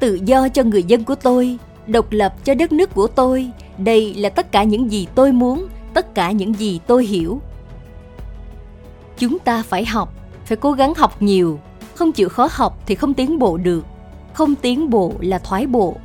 Tự 0.00 0.14
do 0.24 0.48
cho 0.48 0.62
người 0.62 0.82
dân 0.82 1.04
của 1.04 1.14
tôi, 1.14 1.58
độc 1.86 2.06
lập 2.10 2.44
cho 2.44 2.54
đất 2.54 2.72
nước 2.72 2.94
của 2.94 3.06
tôi, 3.06 3.50
đây 3.78 4.14
là 4.14 4.28
tất 4.28 4.52
cả 4.52 4.64
những 4.64 4.92
gì 4.92 5.06
tôi 5.14 5.32
muốn, 5.32 5.68
tất 5.94 6.14
cả 6.14 6.30
những 6.30 6.54
gì 6.54 6.80
tôi 6.86 7.04
hiểu. 7.04 7.40
Chúng 9.18 9.38
ta 9.38 9.62
phải 9.62 9.84
học, 9.84 10.14
phải 10.44 10.56
cố 10.56 10.72
gắng 10.72 10.94
học 10.94 11.22
nhiều, 11.22 11.60
không 11.96 12.12
chịu 12.12 12.28
khó 12.28 12.48
học 12.50 12.78
thì 12.86 12.94
không 12.94 13.14
tiến 13.14 13.38
bộ 13.38 13.56
được, 13.56 13.84
không 14.32 14.54
tiến 14.54 14.90
bộ 14.90 15.12
là 15.20 15.38
thoái 15.38 15.66
bộ. 15.66 15.96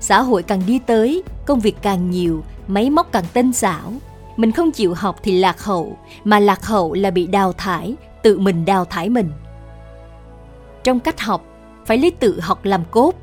Xã 0.00 0.22
hội 0.22 0.42
càng 0.42 0.62
đi 0.66 0.78
tới, 0.78 1.22
công 1.46 1.60
việc 1.60 1.76
càng 1.82 2.10
nhiều 2.10 2.44
máy 2.68 2.90
móc 2.90 3.12
càng 3.12 3.24
tinh 3.32 3.52
xảo. 3.52 3.92
Mình 4.36 4.52
không 4.52 4.70
chịu 4.70 4.94
học 4.94 5.16
thì 5.22 5.38
lạc 5.38 5.62
hậu, 5.64 5.98
mà 6.24 6.38
lạc 6.38 6.66
hậu 6.66 6.94
là 6.94 7.10
bị 7.10 7.26
đào 7.26 7.52
thải, 7.52 7.96
tự 8.22 8.38
mình 8.38 8.64
đào 8.64 8.84
thải 8.84 9.08
mình. 9.08 9.30
Trong 10.84 11.00
cách 11.00 11.20
học, 11.20 11.44
phải 11.86 11.98
lấy 11.98 12.10
tự 12.10 12.40
học 12.40 12.64
làm 12.64 12.84
cốt. 12.90 13.14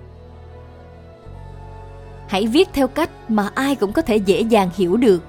Hãy 2.28 2.48
viết 2.48 2.70
theo 2.74 2.88
cách 2.88 3.10
mà 3.28 3.50
ai 3.56 3.76
cũng 3.76 3.94
có 3.94 4.02
thể 4.02 4.16
dễ 4.16 4.42
dàng 4.42 4.70
hiểu 4.76 4.98
được. 4.98 5.24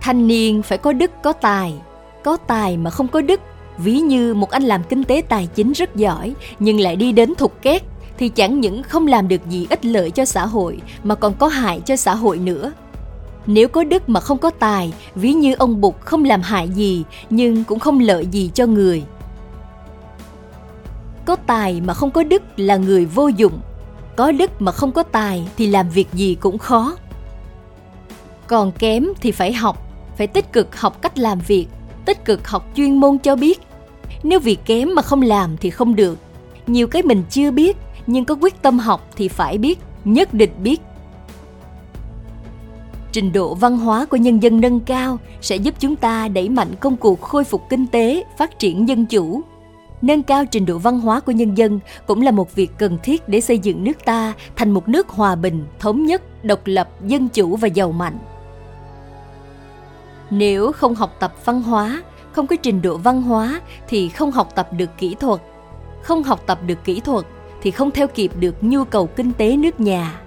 Thanh 0.00 0.26
niên 0.26 0.62
phải 0.62 0.78
có 0.78 0.92
đức 0.92 1.10
có 1.22 1.32
tài, 1.32 1.74
có 2.24 2.36
tài 2.36 2.76
mà 2.76 2.90
không 2.90 3.08
có 3.08 3.20
đức. 3.20 3.40
Ví 3.84 4.00
như 4.00 4.34
một 4.34 4.50
anh 4.50 4.62
làm 4.62 4.82
kinh 4.84 5.04
tế 5.04 5.22
tài 5.28 5.48
chính 5.54 5.72
rất 5.72 5.96
giỏi 5.96 6.34
nhưng 6.58 6.80
lại 6.80 6.96
đi 6.96 7.12
đến 7.12 7.34
thục 7.34 7.62
két 7.62 7.82
thì 8.18 8.28
chẳng 8.28 8.60
những 8.60 8.82
không 8.82 9.06
làm 9.06 9.28
được 9.28 9.40
gì 9.48 9.66
ích 9.70 9.84
lợi 9.84 10.10
cho 10.10 10.24
xã 10.24 10.46
hội 10.46 10.80
mà 11.04 11.14
còn 11.14 11.34
có 11.34 11.48
hại 11.48 11.80
cho 11.80 11.96
xã 11.96 12.14
hội 12.14 12.38
nữa. 12.38 12.72
Nếu 13.46 13.68
có 13.68 13.84
đức 13.84 14.08
mà 14.08 14.20
không 14.20 14.38
có 14.38 14.50
tài, 14.50 14.92
ví 15.14 15.32
như 15.32 15.54
ông 15.54 15.80
Bụt 15.80 15.94
không 16.00 16.24
làm 16.24 16.42
hại 16.42 16.68
gì 16.68 17.04
nhưng 17.30 17.64
cũng 17.64 17.78
không 17.78 18.00
lợi 18.00 18.26
gì 18.26 18.50
cho 18.54 18.66
người. 18.66 19.02
Có 21.24 21.36
tài 21.36 21.80
mà 21.80 21.94
không 21.94 22.10
có 22.10 22.22
đức 22.22 22.42
là 22.56 22.76
người 22.76 23.06
vô 23.06 23.28
dụng. 23.28 23.60
Có 24.16 24.32
đức 24.32 24.62
mà 24.62 24.72
không 24.72 24.92
có 24.92 25.02
tài 25.02 25.48
thì 25.56 25.66
làm 25.66 25.90
việc 25.90 26.08
gì 26.12 26.36
cũng 26.40 26.58
khó. 26.58 26.96
Còn 28.46 28.72
kém 28.72 29.06
thì 29.20 29.32
phải 29.32 29.52
học, 29.52 29.86
phải 30.16 30.26
tích 30.26 30.52
cực 30.52 30.80
học 30.80 31.02
cách 31.02 31.18
làm 31.18 31.38
việc, 31.46 31.66
tích 32.04 32.24
cực 32.24 32.48
học 32.48 32.66
chuyên 32.76 32.96
môn 32.96 33.18
cho 33.18 33.36
biết. 33.36 33.60
Nếu 34.22 34.40
việc 34.40 34.60
kém 34.64 34.94
mà 34.94 35.02
không 35.02 35.22
làm 35.22 35.56
thì 35.56 35.70
không 35.70 35.96
được. 35.96 36.18
Nhiều 36.66 36.86
cái 36.86 37.02
mình 37.02 37.22
chưa 37.30 37.50
biết 37.50 37.76
nhưng 38.06 38.24
có 38.24 38.36
quyết 38.40 38.62
tâm 38.62 38.78
học 38.78 39.10
thì 39.16 39.28
phải 39.28 39.58
biết, 39.58 39.78
nhất 40.04 40.34
định 40.34 40.50
biết. 40.62 40.80
Trình 43.12 43.32
độ 43.32 43.54
văn 43.54 43.78
hóa 43.78 44.04
của 44.04 44.16
nhân 44.16 44.42
dân 44.42 44.60
nâng 44.60 44.80
cao 44.80 45.18
sẽ 45.40 45.56
giúp 45.56 45.74
chúng 45.78 45.96
ta 45.96 46.28
đẩy 46.28 46.48
mạnh 46.48 46.68
công 46.80 46.96
cuộc 46.96 47.20
khôi 47.20 47.44
phục 47.44 47.62
kinh 47.70 47.86
tế, 47.86 48.24
phát 48.38 48.58
triển 48.58 48.88
dân 48.88 49.06
chủ. 49.06 49.42
Nâng 50.02 50.22
cao 50.22 50.44
trình 50.44 50.66
độ 50.66 50.78
văn 50.78 51.00
hóa 51.00 51.20
của 51.20 51.32
nhân 51.32 51.54
dân 51.54 51.80
cũng 52.06 52.22
là 52.22 52.30
một 52.30 52.54
việc 52.54 52.70
cần 52.78 52.98
thiết 53.02 53.28
để 53.28 53.40
xây 53.40 53.58
dựng 53.58 53.84
nước 53.84 54.04
ta 54.04 54.32
thành 54.56 54.70
một 54.70 54.88
nước 54.88 55.08
hòa 55.08 55.34
bình, 55.34 55.64
thống 55.78 56.06
nhất, 56.06 56.44
độc 56.44 56.60
lập, 56.64 56.88
dân 57.06 57.28
chủ 57.28 57.56
và 57.56 57.68
giàu 57.68 57.92
mạnh. 57.92 58.18
Nếu 60.30 60.72
không 60.72 60.94
học 60.94 61.16
tập 61.20 61.34
văn 61.44 61.62
hóa, 61.62 62.02
không 62.32 62.46
có 62.46 62.56
trình 62.56 62.82
độ 62.82 62.96
văn 62.96 63.22
hóa 63.22 63.60
thì 63.88 64.08
không 64.08 64.30
học 64.30 64.48
tập 64.54 64.68
được 64.72 64.90
kỹ 64.98 65.14
thuật. 65.20 65.40
Không 66.02 66.22
học 66.22 66.42
tập 66.46 66.60
được 66.66 66.84
kỹ 66.84 67.00
thuật 67.00 67.26
thì 67.62 67.70
không 67.70 67.90
theo 67.90 68.06
kịp 68.08 68.32
được 68.40 68.54
nhu 68.60 68.84
cầu 68.84 69.06
kinh 69.06 69.32
tế 69.32 69.56
nước 69.56 69.80
nhà. 69.80 70.20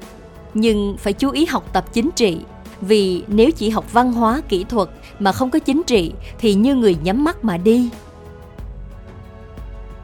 Nhưng 0.53 0.97
phải 0.97 1.13
chú 1.13 1.31
ý 1.31 1.45
học 1.45 1.73
tập 1.73 1.85
chính 1.93 2.09
trị, 2.15 2.39
vì 2.81 3.23
nếu 3.27 3.51
chỉ 3.51 3.69
học 3.69 3.93
văn 3.93 4.13
hóa 4.13 4.41
kỹ 4.49 4.63
thuật 4.63 4.89
mà 5.19 5.31
không 5.31 5.49
có 5.49 5.59
chính 5.59 5.83
trị 5.83 6.11
thì 6.39 6.53
như 6.53 6.75
người 6.75 6.95
nhắm 7.03 7.23
mắt 7.23 7.43
mà 7.43 7.57
đi. 7.57 7.89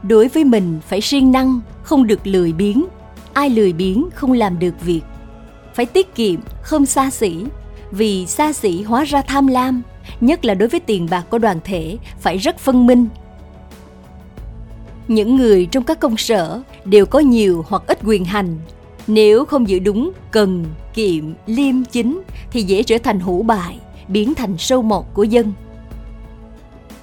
Đối 0.02 0.28
với 0.28 0.44
mình 0.44 0.80
phải 0.88 1.00
siêng 1.00 1.32
năng, 1.32 1.60
không 1.82 2.06
được 2.06 2.26
lười 2.26 2.52
biếng. 2.52 2.84
Ai 3.32 3.50
lười 3.50 3.72
biếng 3.72 4.08
không 4.14 4.32
làm 4.32 4.58
được 4.58 4.74
việc. 4.80 5.00
Phải 5.74 5.86
tiết 5.86 6.14
kiệm, 6.14 6.40
không 6.62 6.86
xa 6.86 7.10
xỉ, 7.10 7.44
vì 7.90 8.26
xa 8.26 8.52
xỉ 8.52 8.82
hóa 8.82 9.04
ra 9.04 9.22
tham 9.22 9.46
lam, 9.46 9.82
nhất 10.20 10.44
là 10.44 10.54
đối 10.54 10.68
với 10.68 10.80
tiền 10.80 11.06
bạc 11.10 11.24
của 11.30 11.38
đoàn 11.38 11.58
thể 11.64 11.96
phải 12.18 12.38
rất 12.38 12.58
phân 12.58 12.86
minh, 12.86 13.08
những 15.10 15.36
người 15.36 15.66
trong 15.66 15.84
các 15.84 16.00
công 16.00 16.16
sở 16.16 16.62
đều 16.84 17.06
có 17.06 17.18
nhiều 17.18 17.64
hoặc 17.68 17.82
ít 17.86 17.98
quyền 18.04 18.24
hành. 18.24 18.58
Nếu 19.06 19.44
không 19.44 19.68
giữ 19.68 19.78
đúng 19.78 20.12
cần 20.30 20.64
kiệm 20.94 21.24
liêm 21.46 21.84
chính 21.84 22.20
thì 22.50 22.62
dễ 22.62 22.82
trở 22.82 22.98
thành 22.98 23.20
hủ 23.20 23.42
bại 23.42 23.78
biến 24.08 24.34
thành 24.34 24.58
sâu 24.58 24.82
mọt 24.82 25.04
của 25.14 25.22
dân. 25.22 25.52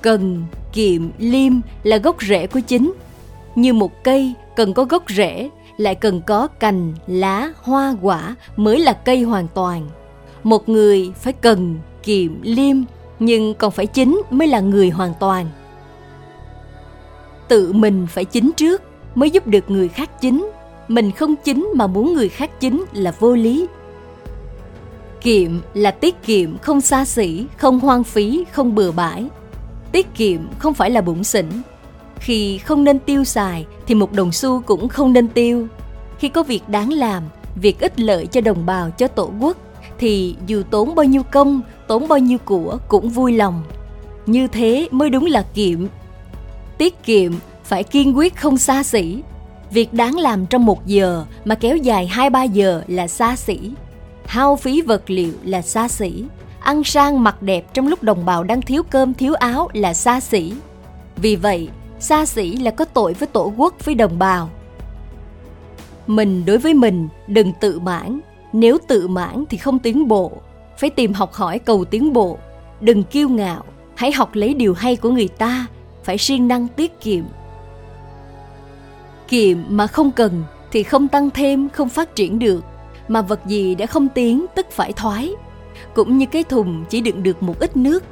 Cần 0.02 0.44
kiệm 0.74 1.02
liêm 1.18 1.54
là 1.84 1.98
gốc 1.98 2.24
rễ 2.24 2.48
của 2.48 2.60
chính. 2.60 2.94
Như 3.56 3.74
một 3.74 4.04
cây 4.04 4.34
cần 4.56 4.74
có 4.74 4.84
gốc 4.84 5.04
rễ 5.10 5.50
lại 5.78 5.96
cần 5.96 6.22
có 6.22 6.48
cành 6.48 6.94
lá 7.08 7.50
hoa 7.62 7.96
quả 8.02 8.36
mới 8.56 8.80
là 8.80 8.94
cây 8.94 9.22
hoàn 9.22 9.48
toàn. 9.48 9.90
Một 10.44 10.70
người 10.70 11.12
phải 11.16 11.34
cần 11.34 11.80
kiệm 12.04 12.42
liêm 12.42 12.78
nhưng 13.20 13.54
còn 13.54 13.72
phải 13.72 13.88
chính 13.88 14.22
mới 14.30 14.48
là 14.48 14.60
người 14.60 14.90
hoàn 14.90 15.14
toàn. 15.20 15.46
Tự 17.48 17.74
mình 17.74 18.08
phải 18.10 18.26
chính 18.26 18.52
trước 18.58 18.82
mới 19.16 19.32
giúp 19.32 19.48
được 19.48 19.72
người 19.72 19.88
khác 19.88 20.22
chính. 20.22 20.52
Mình 20.88 21.12
không 21.12 21.36
chính 21.36 21.70
mà 21.76 21.88
muốn 21.88 22.14
người 22.14 22.30
khác 22.30 22.60
chính 22.60 22.86
là 22.94 23.14
vô 23.20 23.36
lý. 23.36 23.68
Kiệm 25.22 25.52
là 25.74 25.92
tiết 25.92 26.24
kiệm 26.24 26.58
không 26.58 26.82
xa 26.82 27.06
xỉ, 27.06 27.46
không 27.58 27.80
hoang 27.80 28.04
phí, 28.04 28.46
không 28.52 28.76
bừa 28.76 28.92
bãi. 28.92 29.26
Tiết 29.92 30.16
kiệm 30.16 30.40
không 30.60 30.74
phải 30.74 30.90
là 30.92 31.02
bụng 31.02 31.24
xỉn. 31.24 31.46
Khi 32.20 32.58
không 32.58 32.84
nên 32.84 33.00
tiêu 33.00 33.24
xài 33.24 33.66
thì 33.88 33.96
một 33.96 34.14
đồng 34.14 34.32
xu 34.32 34.62
cũng 34.62 34.88
không 34.88 35.14
nên 35.14 35.28
tiêu. 35.28 35.68
Khi 36.20 36.30
có 36.30 36.44
việc 36.44 36.70
đáng 36.70 36.94
làm, 36.94 37.24
việc 37.56 37.80
ích 37.80 38.00
lợi 38.00 38.26
cho 38.26 38.42
đồng 38.42 38.66
bào, 38.66 38.90
cho 38.90 39.08
tổ 39.08 39.32
quốc, 39.40 39.58
thì 39.98 40.36
dù 40.48 40.64
tốn 40.70 40.96
bao 40.96 41.04
nhiêu 41.04 41.24
công 41.32 41.62
tốn 41.88 42.08
bao 42.08 42.20
nhiêu 42.20 42.38
của 42.46 42.78
cũng 42.88 43.10
vui 43.10 43.34
lòng. 43.34 43.64
Như 44.26 44.48
thế 44.48 44.88
mới 44.92 45.10
đúng 45.10 45.26
là 45.26 45.46
kiệm. 45.54 45.88
Tiết 46.78 47.04
kiệm 47.04 47.32
phải 47.64 47.84
kiên 47.84 48.18
quyết 48.18 48.36
không 48.36 48.58
xa 48.58 48.84
xỉ. 48.84 49.22
Việc 49.72 49.94
đáng 49.94 50.18
làm 50.18 50.46
trong 50.46 50.66
một 50.66 50.86
giờ 50.86 51.26
mà 51.46 51.56
kéo 51.56 51.78
dài 51.78 52.08
hai 52.08 52.30
ba 52.30 52.44
giờ 52.44 52.82
là 52.88 53.08
xa 53.08 53.36
xỉ. 53.36 53.72
Hao 54.26 54.56
phí 54.56 54.82
vật 54.82 55.10
liệu 55.10 55.34
là 55.44 55.62
xa 55.62 55.88
xỉ. 55.88 56.24
Ăn 56.60 56.84
sang 56.84 57.24
mặc 57.24 57.42
đẹp 57.42 57.74
trong 57.74 57.88
lúc 57.88 58.04
đồng 58.04 58.26
bào 58.26 58.44
đang 58.44 58.62
thiếu 58.62 58.84
cơm, 58.84 59.14
thiếu 59.14 59.34
áo 59.34 59.70
là 59.74 59.94
xa 59.94 60.20
xỉ. 60.20 60.54
Vì 61.16 61.36
vậy, 61.36 61.70
xa 62.00 62.26
xỉ 62.26 62.56
là 62.56 62.72
có 62.72 62.86
tội 62.86 63.14
với 63.14 63.28
tổ 63.28 63.54
quốc, 63.58 63.86
với 63.86 63.96
đồng 63.96 64.20
bào. 64.20 64.50
Mình 66.08 66.46
đối 66.46 66.58
với 66.58 66.74
mình, 66.74 67.08
đừng 67.28 67.54
tự 67.62 67.80
mãn. 67.80 68.20
Nếu 68.54 68.78
tự 68.88 69.08
mãn 69.08 69.44
thì 69.50 69.58
không 69.58 69.80
tiến 69.80 70.08
bộ 70.08 70.32
phải 70.78 70.90
tìm 70.90 71.14
học 71.14 71.34
hỏi 71.34 71.60
cầu 71.60 71.86
tiến 71.86 72.14
bộ. 72.14 72.38
Đừng 72.82 73.04
kiêu 73.04 73.30
ngạo, 73.30 73.64
hãy 73.96 74.12
học 74.12 74.30
lấy 74.34 74.54
điều 74.54 74.74
hay 74.74 74.96
của 74.96 75.10
người 75.10 75.28
ta, 75.28 75.66
phải 76.04 76.18
siêng 76.18 76.48
năng 76.48 76.68
tiết 76.68 77.02
kiệm. 77.02 77.24
Kiệm 79.28 79.58
mà 79.70 79.88
không 79.88 80.12
cần 80.12 80.44
thì 80.72 80.84
không 80.84 81.08
tăng 81.08 81.30
thêm, 81.30 81.70
không 81.70 81.90
phát 81.90 82.16
triển 82.16 82.40
được. 82.40 82.64
Mà 83.08 83.22
vật 83.22 83.40
gì 83.46 83.76
đã 83.76 83.86
không 83.86 84.08
tiến 84.10 84.46
tức 84.56 84.66
phải 84.72 84.94
thoái. 84.94 85.32
Cũng 85.94 86.18
như 86.18 86.26
cái 86.26 86.44
thùng 86.44 86.86
chỉ 86.90 87.02
đựng 87.02 87.24
được 87.24 87.44
một 87.44 87.60
ít 87.60 87.78
nước. 87.78 88.04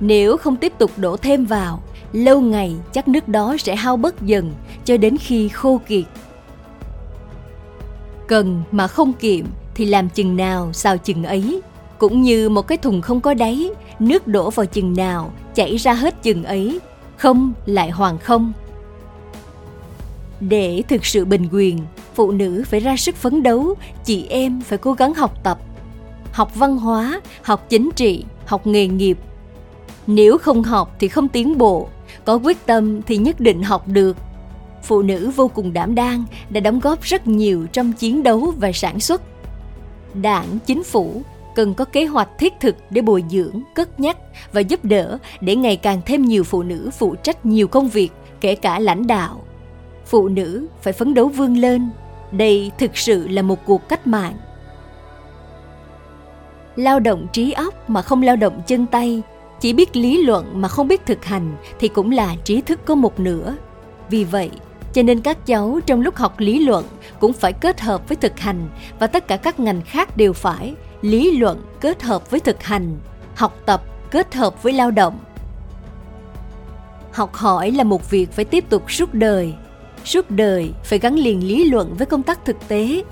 Nếu 0.00 0.36
không 0.36 0.56
tiếp 0.56 0.72
tục 0.78 0.90
đổ 0.96 1.16
thêm 1.16 1.44
vào, 1.44 1.82
lâu 2.12 2.40
ngày 2.40 2.74
chắc 2.92 3.08
nước 3.08 3.28
đó 3.28 3.56
sẽ 3.58 3.76
hao 3.76 3.96
bớt 3.96 4.22
dần 4.22 4.52
cho 4.84 4.96
đến 4.96 5.16
khi 5.20 5.48
khô 5.48 5.80
kiệt. 5.88 6.04
Cần 8.26 8.62
mà 8.70 8.86
không 8.86 9.12
kiệm 9.12 9.46
thì 9.74 9.84
làm 9.84 10.08
chừng 10.08 10.36
nào 10.36 10.72
sao 10.72 10.96
chừng 10.96 11.24
ấy 11.24 11.60
cũng 11.98 12.22
như 12.22 12.48
một 12.48 12.62
cái 12.62 12.78
thùng 12.78 13.02
không 13.02 13.20
có 13.20 13.34
đáy, 13.34 13.70
nước 13.98 14.26
đổ 14.26 14.50
vào 14.50 14.66
chừng 14.66 14.96
nào, 14.96 15.32
chảy 15.54 15.76
ra 15.76 15.94
hết 15.94 16.22
chừng 16.22 16.44
ấy. 16.44 16.80
Không, 17.16 17.52
lại 17.66 17.90
hoàn 17.90 18.18
không. 18.18 18.52
Để 20.40 20.82
thực 20.88 21.06
sự 21.06 21.24
bình 21.24 21.48
quyền, 21.52 21.78
phụ 22.14 22.30
nữ 22.30 22.64
phải 22.66 22.80
ra 22.80 22.96
sức 22.96 23.16
phấn 23.16 23.42
đấu, 23.42 23.74
chị 24.04 24.26
em 24.28 24.60
phải 24.60 24.78
cố 24.78 24.92
gắng 24.92 25.14
học 25.14 25.44
tập. 25.44 25.58
Học 26.32 26.54
văn 26.54 26.76
hóa, 26.76 27.20
học 27.42 27.66
chính 27.68 27.90
trị, 27.96 28.24
học 28.46 28.66
nghề 28.66 28.86
nghiệp. 28.86 29.18
Nếu 30.06 30.38
không 30.38 30.62
học 30.62 30.96
thì 31.00 31.08
không 31.08 31.28
tiến 31.28 31.58
bộ, 31.58 31.88
có 32.24 32.34
quyết 32.34 32.66
tâm 32.66 33.02
thì 33.02 33.16
nhất 33.16 33.40
định 33.40 33.62
học 33.62 33.88
được. 33.88 34.16
Phụ 34.82 35.02
nữ 35.02 35.30
vô 35.36 35.48
cùng 35.48 35.72
đảm 35.72 35.94
đang, 35.94 36.24
đã 36.50 36.60
đóng 36.60 36.80
góp 36.80 37.02
rất 37.02 37.26
nhiều 37.26 37.66
trong 37.72 37.92
chiến 37.92 38.22
đấu 38.22 38.52
và 38.58 38.72
sản 38.72 39.00
xuất. 39.00 39.22
Đảng, 40.14 40.58
chính 40.66 40.84
phủ 40.84 41.22
cần 41.54 41.74
có 41.74 41.84
kế 41.84 42.04
hoạch 42.04 42.28
thiết 42.38 42.52
thực 42.60 42.76
để 42.90 43.02
bồi 43.02 43.24
dưỡng, 43.30 43.60
cất 43.74 44.00
nhắc 44.00 44.16
và 44.52 44.60
giúp 44.60 44.84
đỡ 44.84 45.18
để 45.40 45.56
ngày 45.56 45.76
càng 45.76 46.00
thêm 46.06 46.22
nhiều 46.22 46.44
phụ 46.44 46.62
nữ 46.62 46.90
phụ 46.98 47.14
trách 47.14 47.46
nhiều 47.46 47.68
công 47.68 47.88
việc, 47.88 48.10
kể 48.40 48.54
cả 48.54 48.78
lãnh 48.78 49.06
đạo. 49.06 49.44
Phụ 50.06 50.28
nữ 50.28 50.66
phải 50.82 50.92
phấn 50.92 51.14
đấu 51.14 51.28
vươn 51.28 51.56
lên. 51.56 51.90
Đây 52.32 52.70
thực 52.78 52.96
sự 52.96 53.28
là 53.28 53.42
một 53.42 53.66
cuộc 53.66 53.88
cách 53.88 54.06
mạng. 54.06 54.34
Lao 56.76 57.00
động 57.00 57.26
trí 57.32 57.52
óc 57.52 57.90
mà 57.90 58.02
không 58.02 58.22
lao 58.22 58.36
động 58.36 58.62
chân 58.66 58.86
tay, 58.86 59.22
chỉ 59.60 59.72
biết 59.72 59.96
lý 59.96 60.22
luận 60.22 60.60
mà 60.60 60.68
không 60.68 60.88
biết 60.88 61.06
thực 61.06 61.24
hành 61.24 61.56
thì 61.80 61.88
cũng 61.88 62.10
là 62.10 62.34
trí 62.44 62.60
thức 62.60 62.80
có 62.84 62.94
một 62.94 63.20
nửa. 63.20 63.56
Vì 64.10 64.24
vậy, 64.24 64.50
cho 64.92 65.02
nên 65.02 65.20
các 65.20 65.46
cháu 65.46 65.80
trong 65.86 66.00
lúc 66.00 66.16
học 66.16 66.34
lý 66.38 66.58
luận 66.58 66.84
cũng 67.20 67.32
phải 67.32 67.52
kết 67.52 67.80
hợp 67.80 68.08
với 68.08 68.16
thực 68.16 68.40
hành 68.40 68.68
và 68.98 69.06
tất 69.06 69.28
cả 69.28 69.36
các 69.36 69.60
ngành 69.60 69.80
khác 69.82 70.16
đều 70.16 70.32
phải 70.32 70.74
lý 71.04 71.30
luận 71.30 71.62
kết 71.80 72.02
hợp 72.02 72.30
với 72.30 72.40
thực 72.40 72.62
hành, 72.62 72.96
học 73.34 73.58
tập 73.66 73.82
kết 74.10 74.34
hợp 74.34 74.62
với 74.62 74.72
lao 74.72 74.90
động. 74.90 75.18
Học 77.12 77.34
hỏi 77.34 77.70
là 77.70 77.84
một 77.84 78.10
việc 78.10 78.32
phải 78.32 78.44
tiếp 78.44 78.64
tục 78.68 78.92
suốt 78.92 79.14
đời. 79.14 79.54
Suốt 80.04 80.30
đời 80.30 80.70
phải 80.84 80.98
gắn 80.98 81.14
liền 81.14 81.48
lý 81.48 81.64
luận 81.70 81.94
với 81.94 82.06
công 82.06 82.22
tác 82.22 82.44
thực 82.44 82.68
tế. 82.68 83.02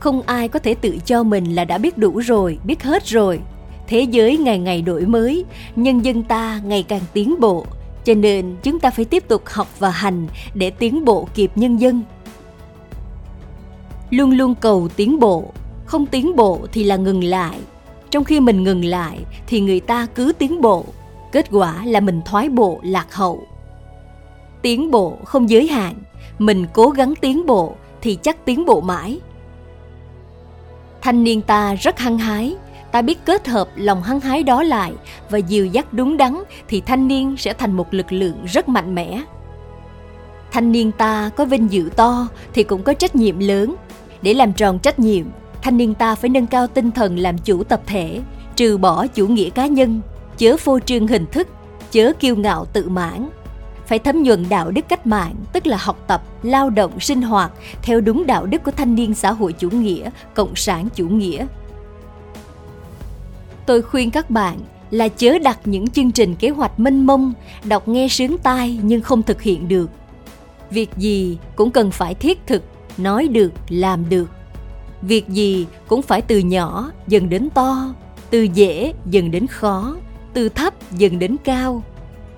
Không 0.00 0.22
ai 0.22 0.48
có 0.48 0.58
thể 0.58 0.74
tự 0.74 0.98
cho 1.04 1.22
mình 1.22 1.54
là 1.54 1.64
đã 1.64 1.78
biết 1.78 1.98
đủ 1.98 2.18
rồi, 2.18 2.58
biết 2.64 2.82
hết 2.82 3.06
rồi. 3.06 3.40
Thế 3.86 4.00
giới 4.00 4.36
ngày 4.36 4.58
ngày 4.58 4.82
đổi 4.82 5.06
mới, 5.06 5.44
nhân 5.76 6.04
dân 6.04 6.22
ta 6.22 6.60
ngày 6.64 6.82
càng 6.82 7.02
tiến 7.12 7.40
bộ, 7.40 7.66
cho 8.04 8.14
nên 8.14 8.56
chúng 8.62 8.78
ta 8.78 8.90
phải 8.90 9.04
tiếp 9.04 9.28
tục 9.28 9.42
học 9.46 9.68
và 9.78 9.90
hành 9.90 10.26
để 10.54 10.70
tiến 10.70 11.04
bộ 11.04 11.28
kịp 11.34 11.50
nhân 11.54 11.80
dân. 11.80 12.02
Luôn 14.10 14.30
luôn 14.30 14.54
cầu 14.54 14.88
tiến 14.96 15.20
bộ 15.20 15.52
không 15.90 16.06
tiến 16.06 16.36
bộ 16.36 16.60
thì 16.72 16.84
là 16.84 16.96
ngừng 16.96 17.24
lại. 17.24 17.58
Trong 18.10 18.24
khi 18.24 18.40
mình 18.40 18.62
ngừng 18.62 18.84
lại 18.84 19.18
thì 19.46 19.60
người 19.60 19.80
ta 19.80 20.06
cứ 20.14 20.32
tiến 20.38 20.60
bộ. 20.60 20.84
Kết 21.32 21.46
quả 21.50 21.84
là 21.84 22.00
mình 22.00 22.20
thoái 22.24 22.48
bộ 22.48 22.80
lạc 22.82 23.14
hậu. 23.14 23.42
Tiến 24.62 24.90
bộ 24.90 25.16
không 25.24 25.50
giới 25.50 25.68
hạn. 25.68 25.94
Mình 26.38 26.66
cố 26.72 26.90
gắng 26.90 27.14
tiến 27.20 27.46
bộ 27.46 27.74
thì 28.00 28.18
chắc 28.22 28.44
tiến 28.44 28.66
bộ 28.66 28.80
mãi. 28.80 29.20
Thanh 31.00 31.24
niên 31.24 31.42
ta 31.42 31.74
rất 31.74 31.98
hăng 31.98 32.18
hái. 32.18 32.56
Ta 32.92 33.02
biết 33.02 33.24
kết 33.24 33.48
hợp 33.48 33.68
lòng 33.76 34.02
hăng 34.02 34.20
hái 34.20 34.42
đó 34.42 34.62
lại 34.62 34.92
và 35.30 35.38
dìu 35.38 35.66
dắt 35.66 35.92
đúng 35.92 36.16
đắn 36.16 36.42
thì 36.68 36.80
thanh 36.80 37.08
niên 37.08 37.36
sẽ 37.38 37.52
thành 37.52 37.72
một 37.72 37.94
lực 37.94 38.12
lượng 38.12 38.44
rất 38.46 38.68
mạnh 38.68 38.94
mẽ. 38.94 39.22
Thanh 40.52 40.72
niên 40.72 40.92
ta 40.92 41.30
có 41.36 41.44
vinh 41.44 41.72
dự 41.72 41.90
to 41.96 42.28
thì 42.54 42.62
cũng 42.62 42.82
có 42.82 42.92
trách 42.92 43.16
nhiệm 43.16 43.38
lớn. 43.38 43.74
Để 44.22 44.34
làm 44.34 44.52
tròn 44.52 44.78
trách 44.78 44.98
nhiệm 44.98 45.26
thanh 45.62 45.76
niên 45.76 45.94
ta 45.94 46.14
phải 46.14 46.30
nâng 46.30 46.46
cao 46.46 46.66
tinh 46.66 46.90
thần 46.90 47.18
làm 47.18 47.38
chủ 47.38 47.64
tập 47.64 47.80
thể, 47.86 48.20
trừ 48.56 48.78
bỏ 48.78 49.06
chủ 49.06 49.26
nghĩa 49.26 49.50
cá 49.50 49.66
nhân, 49.66 50.00
chớ 50.36 50.56
phô 50.56 50.78
trương 50.78 51.06
hình 51.06 51.26
thức, 51.32 51.48
chớ 51.90 52.12
kiêu 52.20 52.36
ngạo 52.36 52.64
tự 52.64 52.88
mãn. 52.88 53.30
Phải 53.86 53.98
thấm 53.98 54.22
nhuần 54.22 54.48
đạo 54.48 54.70
đức 54.70 54.88
cách 54.88 55.06
mạng, 55.06 55.34
tức 55.52 55.66
là 55.66 55.76
học 55.80 56.04
tập, 56.06 56.22
lao 56.42 56.70
động, 56.70 57.00
sinh 57.00 57.22
hoạt, 57.22 57.52
theo 57.82 58.00
đúng 58.00 58.26
đạo 58.26 58.46
đức 58.46 58.64
của 58.64 58.70
thanh 58.70 58.94
niên 58.94 59.14
xã 59.14 59.32
hội 59.32 59.52
chủ 59.52 59.70
nghĩa, 59.70 60.10
cộng 60.34 60.56
sản 60.56 60.88
chủ 60.94 61.08
nghĩa. 61.08 61.46
Tôi 63.66 63.82
khuyên 63.82 64.10
các 64.10 64.30
bạn 64.30 64.58
là 64.90 65.08
chớ 65.08 65.38
đặt 65.38 65.58
những 65.64 65.88
chương 65.88 66.12
trình 66.12 66.34
kế 66.34 66.48
hoạch 66.48 66.80
mênh 66.80 67.06
mông, 67.06 67.32
đọc 67.64 67.88
nghe 67.88 68.08
sướng 68.08 68.38
tai 68.38 68.78
nhưng 68.82 69.00
không 69.00 69.22
thực 69.22 69.42
hiện 69.42 69.68
được. 69.68 69.90
Việc 70.70 70.90
gì 70.96 71.38
cũng 71.56 71.70
cần 71.70 71.90
phải 71.90 72.14
thiết 72.14 72.46
thực, 72.46 72.62
nói 72.98 73.28
được, 73.28 73.52
làm 73.68 74.08
được 74.08 74.26
việc 75.02 75.28
gì 75.28 75.66
cũng 75.88 76.02
phải 76.02 76.22
từ 76.22 76.38
nhỏ 76.38 76.90
dần 77.06 77.28
đến 77.28 77.48
to, 77.54 77.94
từ 78.30 78.42
dễ 78.42 78.92
dần 79.06 79.30
đến 79.30 79.46
khó, 79.46 79.96
từ 80.32 80.48
thấp 80.48 80.74
dần 80.92 81.18
đến 81.18 81.36
cao. 81.44 81.82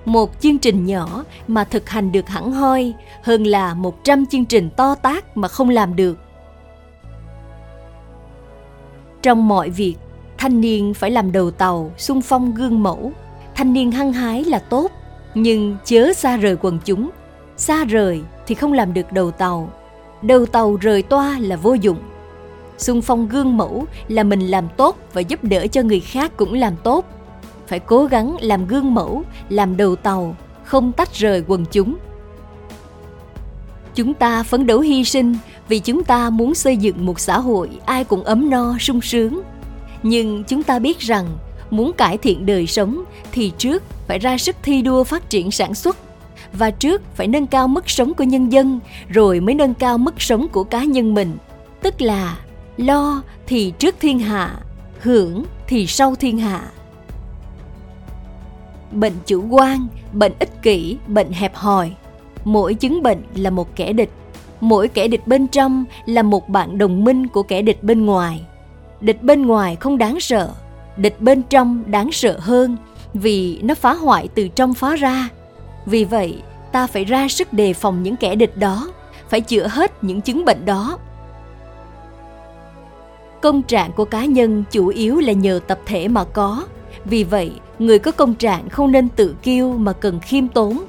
Một 0.04 0.40
chương 0.40 0.58
trình 0.58 0.86
nhỏ 0.86 1.24
mà 1.48 1.64
thực 1.64 1.88
hành 1.88 2.12
được 2.12 2.28
hẳn 2.28 2.52
hoi 2.52 2.92
hơn 3.22 3.44
là 3.44 3.74
một 3.74 4.04
trăm 4.04 4.26
chương 4.26 4.44
trình 4.44 4.70
to 4.76 4.94
tác 4.94 5.36
mà 5.36 5.48
không 5.48 5.68
làm 5.68 5.96
được. 5.96 6.18
Trong 9.22 9.48
mọi 9.48 9.70
việc, 9.70 9.94
thanh 10.38 10.60
niên 10.60 10.94
phải 10.94 11.10
làm 11.10 11.32
đầu 11.32 11.50
tàu 11.50 11.92
xung 11.98 12.22
phong 12.22 12.54
gương 12.54 12.82
mẫu. 12.82 13.12
Thanh 13.54 13.72
niên 13.72 13.92
hăng 13.92 14.12
hái 14.12 14.44
là 14.44 14.58
tốt, 14.58 14.90
nhưng 15.34 15.76
chớ 15.84 16.12
xa 16.12 16.36
rời 16.36 16.56
quần 16.60 16.78
chúng. 16.84 17.10
Xa 17.56 17.84
rời 17.84 18.22
thì 18.46 18.54
không 18.54 18.72
làm 18.72 18.94
được 18.94 19.12
đầu 19.12 19.30
tàu. 19.30 19.70
Đầu 20.22 20.46
tàu 20.46 20.76
rời 20.76 21.02
toa 21.02 21.38
là 21.38 21.56
vô 21.56 21.74
dụng 21.74 21.98
xung 22.82 23.02
phong 23.02 23.28
gương 23.28 23.56
mẫu 23.56 23.86
là 24.08 24.22
mình 24.22 24.40
làm 24.40 24.68
tốt 24.76 24.98
và 25.12 25.20
giúp 25.20 25.44
đỡ 25.44 25.66
cho 25.66 25.82
người 25.82 26.00
khác 26.00 26.32
cũng 26.36 26.54
làm 26.54 26.76
tốt. 26.84 27.06
Phải 27.66 27.78
cố 27.78 28.04
gắng 28.04 28.36
làm 28.40 28.66
gương 28.66 28.94
mẫu, 28.94 29.22
làm 29.48 29.76
đầu 29.76 29.96
tàu, 29.96 30.36
không 30.64 30.92
tách 30.92 31.14
rời 31.14 31.44
quần 31.46 31.64
chúng. 31.72 31.96
Chúng 33.94 34.14
ta 34.14 34.42
phấn 34.42 34.66
đấu 34.66 34.80
hy 34.80 35.04
sinh 35.04 35.36
vì 35.68 35.78
chúng 35.78 36.04
ta 36.04 36.30
muốn 36.30 36.54
xây 36.54 36.76
dựng 36.76 37.06
một 37.06 37.20
xã 37.20 37.38
hội 37.38 37.70
ai 37.84 38.04
cũng 38.04 38.24
ấm 38.24 38.50
no, 38.50 38.78
sung 38.80 39.00
sướng. 39.00 39.42
Nhưng 40.02 40.44
chúng 40.44 40.62
ta 40.62 40.78
biết 40.78 40.98
rằng 40.98 41.26
muốn 41.70 41.92
cải 41.92 42.18
thiện 42.18 42.46
đời 42.46 42.66
sống 42.66 43.04
thì 43.32 43.52
trước 43.58 43.82
phải 44.06 44.18
ra 44.18 44.38
sức 44.38 44.56
thi 44.62 44.82
đua 44.82 45.04
phát 45.04 45.30
triển 45.30 45.50
sản 45.50 45.74
xuất 45.74 45.96
và 46.52 46.70
trước 46.70 47.02
phải 47.14 47.28
nâng 47.28 47.46
cao 47.46 47.68
mức 47.68 47.90
sống 47.90 48.14
của 48.14 48.24
nhân 48.24 48.52
dân, 48.52 48.80
rồi 49.08 49.40
mới 49.40 49.54
nâng 49.54 49.74
cao 49.74 49.98
mức 49.98 50.22
sống 50.22 50.48
của 50.48 50.64
cá 50.64 50.84
nhân 50.84 51.14
mình. 51.14 51.36
Tức 51.82 52.00
là 52.00 52.36
lo 52.82 53.22
thì 53.46 53.72
trước 53.78 53.94
thiên 54.00 54.18
hạ, 54.18 54.56
hưởng 55.00 55.44
thì 55.66 55.86
sau 55.86 56.14
thiên 56.14 56.38
hạ. 56.38 56.62
Bệnh 58.92 59.14
chủ 59.26 59.44
quan, 59.50 59.86
bệnh 60.12 60.32
ích 60.38 60.62
kỷ, 60.62 60.96
bệnh 61.06 61.32
hẹp 61.32 61.54
hòi. 61.54 61.92
Mỗi 62.44 62.74
chứng 62.74 63.02
bệnh 63.02 63.22
là 63.34 63.50
một 63.50 63.76
kẻ 63.76 63.92
địch. 63.92 64.10
Mỗi 64.60 64.88
kẻ 64.88 65.08
địch 65.08 65.26
bên 65.26 65.46
trong 65.46 65.84
là 66.06 66.22
một 66.22 66.48
bạn 66.48 66.78
đồng 66.78 67.04
minh 67.04 67.28
của 67.28 67.42
kẻ 67.42 67.62
địch 67.62 67.82
bên 67.82 68.06
ngoài. 68.06 68.46
Địch 69.00 69.22
bên 69.22 69.46
ngoài 69.46 69.76
không 69.76 69.98
đáng 69.98 70.20
sợ, 70.20 70.50
địch 70.96 71.20
bên 71.20 71.42
trong 71.42 71.82
đáng 71.86 72.12
sợ 72.12 72.38
hơn, 72.40 72.76
vì 73.14 73.60
nó 73.62 73.74
phá 73.74 73.94
hoại 73.94 74.28
từ 74.34 74.48
trong 74.48 74.74
phá 74.74 74.96
ra. 74.96 75.28
Vì 75.86 76.04
vậy, 76.04 76.42
ta 76.72 76.86
phải 76.86 77.04
ra 77.04 77.28
sức 77.28 77.52
đề 77.52 77.72
phòng 77.72 78.02
những 78.02 78.16
kẻ 78.16 78.34
địch 78.34 78.56
đó, 78.56 78.92
phải 79.28 79.40
chữa 79.40 79.66
hết 79.66 80.04
những 80.04 80.20
chứng 80.20 80.44
bệnh 80.44 80.64
đó 80.64 80.98
công 83.42 83.62
trạng 83.62 83.92
của 83.92 84.04
cá 84.04 84.24
nhân 84.24 84.64
chủ 84.70 84.86
yếu 84.86 85.18
là 85.18 85.32
nhờ 85.32 85.60
tập 85.66 85.80
thể 85.86 86.08
mà 86.08 86.24
có. 86.24 86.64
Vì 87.04 87.24
vậy, 87.24 87.52
người 87.78 87.98
có 87.98 88.10
công 88.10 88.34
trạng 88.34 88.68
không 88.68 88.92
nên 88.92 89.08
tự 89.08 89.34
kiêu 89.42 89.72
mà 89.72 89.92
cần 89.92 90.20
khiêm 90.20 90.48
tốn. 90.48 90.84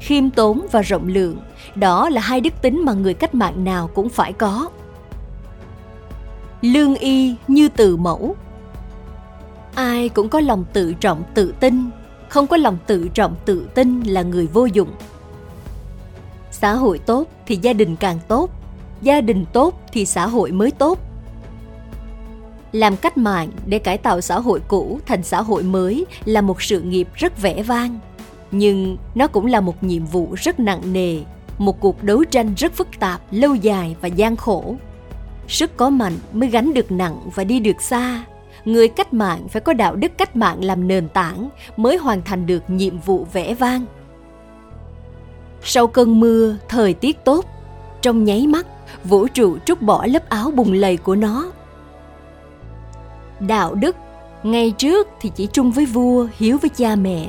Khiêm 0.00 0.30
tốn 0.30 0.66
và 0.72 0.82
rộng 0.82 1.08
lượng, 1.08 1.36
đó 1.74 2.08
là 2.08 2.20
hai 2.20 2.40
đức 2.40 2.62
tính 2.62 2.84
mà 2.84 2.92
người 2.92 3.14
cách 3.14 3.34
mạng 3.34 3.64
nào 3.64 3.90
cũng 3.94 4.08
phải 4.08 4.32
có. 4.32 4.68
Lương 6.62 6.94
y 6.94 7.34
như 7.48 7.68
từ 7.68 7.96
mẫu. 7.96 8.36
Ai 9.74 10.08
cũng 10.08 10.28
có 10.28 10.40
lòng 10.40 10.64
tự 10.72 10.94
trọng 10.94 11.22
tự 11.34 11.54
tin, 11.60 11.90
không 12.28 12.46
có 12.46 12.56
lòng 12.56 12.78
tự 12.86 13.08
trọng 13.08 13.34
tự 13.44 13.66
tin 13.74 14.00
là 14.00 14.22
người 14.22 14.46
vô 14.46 14.64
dụng. 14.64 14.90
Xã 16.50 16.72
hội 16.74 16.98
tốt 16.98 17.24
thì 17.46 17.58
gia 17.62 17.72
đình 17.72 17.96
càng 17.96 18.18
tốt, 18.28 18.50
gia 19.02 19.20
đình 19.20 19.44
tốt 19.52 19.80
thì 19.92 20.06
xã 20.06 20.26
hội 20.26 20.52
mới 20.52 20.70
tốt 20.70 21.09
làm 22.72 22.96
cách 22.96 23.18
mạng 23.18 23.50
để 23.66 23.78
cải 23.78 23.98
tạo 23.98 24.20
xã 24.20 24.38
hội 24.38 24.60
cũ 24.68 25.00
thành 25.06 25.22
xã 25.22 25.42
hội 25.42 25.62
mới 25.62 26.06
là 26.24 26.40
một 26.40 26.62
sự 26.62 26.80
nghiệp 26.80 27.08
rất 27.14 27.42
vẻ 27.42 27.62
vang. 27.62 27.98
Nhưng 28.50 28.96
nó 29.14 29.26
cũng 29.26 29.46
là 29.46 29.60
một 29.60 29.84
nhiệm 29.84 30.06
vụ 30.06 30.28
rất 30.36 30.60
nặng 30.60 30.92
nề, 30.92 31.18
một 31.58 31.80
cuộc 31.80 32.02
đấu 32.02 32.24
tranh 32.24 32.54
rất 32.56 32.72
phức 32.72 32.88
tạp, 32.98 33.20
lâu 33.30 33.54
dài 33.54 33.96
và 34.00 34.08
gian 34.08 34.36
khổ. 34.36 34.74
Sức 35.48 35.76
có 35.76 35.90
mạnh 35.90 36.18
mới 36.32 36.48
gánh 36.48 36.74
được 36.74 36.92
nặng 36.92 37.20
và 37.34 37.44
đi 37.44 37.60
được 37.60 37.82
xa. 37.82 38.24
Người 38.64 38.88
cách 38.88 39.12
mạng 39.12 39.48
phải 39.48 39.60
có 39.60 39.72
đạo 39.72 39.96
đức 39.96 40.12
cách 40.18 40.36
mạng 40.36 40.64
làm 40.64 40.88
nền 40.88 41.08
tảng 41.08 41.48
mới 41.76 41.96
hoàn 41.96 42.22
thành 42.22 42.46
được 42.46 42.70
nhiệm 42.70 42.98
vụ 42.98 43.26
vẻ 43.32 43.54
vang. 43.54 43.84
Sau 45.62 45.86
cơn 45.86 46.20
mưa, 46.20 46.56
thời 46.68 46.94
tiết 46.94 47.24
tốt. 47.24 47.44
Trong 48.02 48.24
nháy 48.24 48.46
mắt, 48.46 48.66
vũ 49.04 49.26
trụ 49.26 49.58
trút 49.64 49.82
bỏ 49.82 50.06
lớp 50.06 50.28
áo 50.28 50.50
bùng 50.50 50.72
lầy 50.72 50.96
của 50.96 51.16
nó 51.16 51.50
đạo 53.40 53.74
đức. 53.74 53.96
Ngày 54.42 54.72
trước 54.78 55.08
thì 55.20 55.30
chỉ 55.34 55.46
trung 55.46 55.70
với 55.70 55.86
vua, 55.86 56.26
hiếu 56.38 56.58
với 56.58 56.68
cha 56.68 56.96
mẹ. 56.96 57.28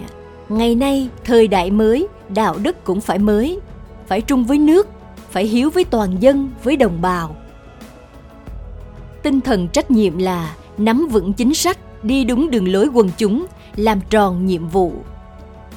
Ngày 0.49 0.75
nay, 0.75 1.09
thời 1.23 1.47
đại 1.47 1.71
mới, 1.71 2.07
đạo 2.29 2.57
đức 2.57 2.83
cũng 2.83 3.01
phải 3.01 3.19
mới. 3.19 3.59
Phải 4.07 4.21
trung 4.21 4.45
với 4.45 4.57
nước, 4.57 4.87
phải 5.29 5.45
hiếu 5.45 5.69
với 5.69 5.83
toàn 5.83 6.15
dân, 6.19 6.49
với 6.63 6.75
đồng 6.75 7.01
bào. 7.01 7.35
Tinh 9.23 9.41
thần 9.41 9.67
trách 9.67 9.91
nhiệm 9.91 10.17
là 10.17 10.55
nắm 10.77 11.07
vững 11.11 11.33
chính 11.33 11.53
sách, 11.53 11.77
đi 12.03 12.23
đúng 12.23 12.51
đường 12.51 12.71
lối 12.71 12.87
quần 12.93 13.09
chúng, 13.17 13.45
làm 13.75 14.01
tròn 14.09 14.45
nhiệm 14.45 14.67
vụ. 14.67 14.93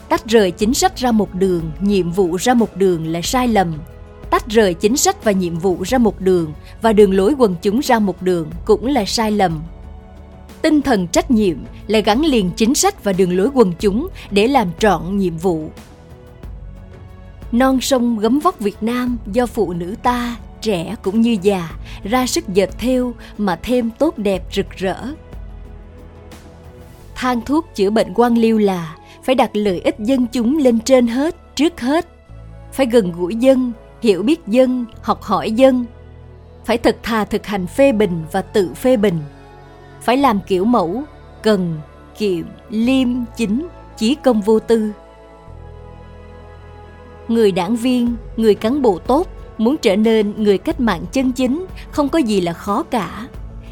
Tách 0.08 0.26
rời 0.26 0.50
chính 0.50 0.74
sách 0.74 0.96
ra 0.96 1.12
một 1.12 1.34
đường, 1.34 1.70
nhiệm 1.80 2.10
vụ 2.10 2.36
ra 2.36 2.54
một 2.54 2.76
đường 2.76 3.06
là 3.06 3.20
sai 3.22 3.48
lầm. 3.48 3.74
Tách 4.30 4.46
rời 4.46 4.74
chính 4.74 4.96
sách 4.96 5.24
và 5.24 5.32
nhiệm 5.32 5.58
vụ 5.58 5.78
ra 5.82 5.98
một 5.98 6.20
đường 6.20 6.52
và 6.82 6.92
đường 6.92 7.14
lối 7.14 7.34
quần 7.38 7.54
chúng 7.62 7.80
ra 7.80 7.98
một 7.98 8.22
đường 8.22 8.50
cũng 8.64 8.86
là 8.86 9.04
sai 9.04 9.30
lầm 9.30 9.62
tinh 10.64 10.82
thần 10.82 11.06
trách 11.06 11.30
nhiệm 11.30 11.56
là 11.86 12.00
gắn 12.00 12.24
liền 12.24 12.50
chính 12.56 12.74
sách 12.74 13.04
và 13.04 13.12
đường 13.12 13.36
lối 13.36 13.48
quần 13.54 13.72
chúng 13.80 14.08
để 14.30 14.48
làm 14.48 14.68
trọn 14.78 15.18
nhiệm 15.18 15.36
vụ. 15.36 15.70
Non 17.52 17.80
sông 17.80 18.18
gấm 18.18 18.38
vóc 18.38 18.60
việt 18.60 18.76
nam 18.80 19.18
do 19.32 19.46
phụ 19.46 19.72
nữ 19.72 19.94
ta, 20.02 20.36
trẻ 20.60 20.96
cũng 21.02 21.20
như 21.20 21.36
già, 21.42 21.70
ra 22.04 22.26
sức 22.26 22.48
dệt 22.48 22.70
theo 22.78 23.14
mà 23.38 23.56
thêm 23.62 23.90
tốt 23.98 24.18
đẹp 24.18 24.42
rực 24.52 24.70
rỡ. 24.70 24.96
Thang 27.14 27.40
thuốc 27.40 27.66
chữa 27.74 27.90
bệnh 27.90 28.14
quan 28.14 28.38
liêu 28.38 28.58
là 28.58 28.96
phải 29.24 29.34
đặt 29.34 29.50
lợi 29.56 29.80
ích 29.80 29.98
dân 29.98 30.26
chúng 30.26 30.58
lên 30.58 30.80
trên 30.80 31.06
hết, 31.06 31.36
trước 31.54 31.80
hết. 31.80 32.06
Phải 32.72 32.86
gần 32.86 33.12
gũi 33.12 33.34
dân, 33.34 33.72
hiểu 34.02 34.22
biết 34.22 34.46
dân, 34.46 34.84
học 35.02 35.22
hỏi 35.22 35.50
dân. 35.50 35.84
Phải 36.64 36.78
thật 36.78 36.96
thà 37.02 37.24
thực 37.24 37.46
hành 37.46 37.66
phê 37.66 37.92
bình 37.92 38.24
và 38.32 38.42
tự 38.42 38.74
phê 38.74 38.96
bình 38.96 39.18
phải 40.04 40.16
làm 40.16 40.40
kiểu 40.46 40.64
mẫu, 40.64 41.02
cần, 41.42 41.80
kiệm, 42.18 42.44
liêm, 42.70 43.08
chính, 43.36 43.68
chí 43.96 44.14
công 44.14 44.40
vô 44.40 44.58
tư. 44.58 44.90
Người 47.28 47.52
đảng 47.52 47.76
viên, 47.76 48.16
người 48.36 48.54
cán 48.54 48.82
bộ 48.82 48.98
tốt, 48.98 49.28
muốn 49.58 49.76
trở 49.76 49.96
nên 49.96 50.34
người 50.36 50.58
cách 50.58 50.80
mạng 50.80 51.02
chân 51.12 51.32
chính 51.32 51.66
không 51.90 52.08
có 52.08 52.18
gì 52.18 52.40
là 52.40 52.52
khó 52.52 52.82
cả. 52.82 53.26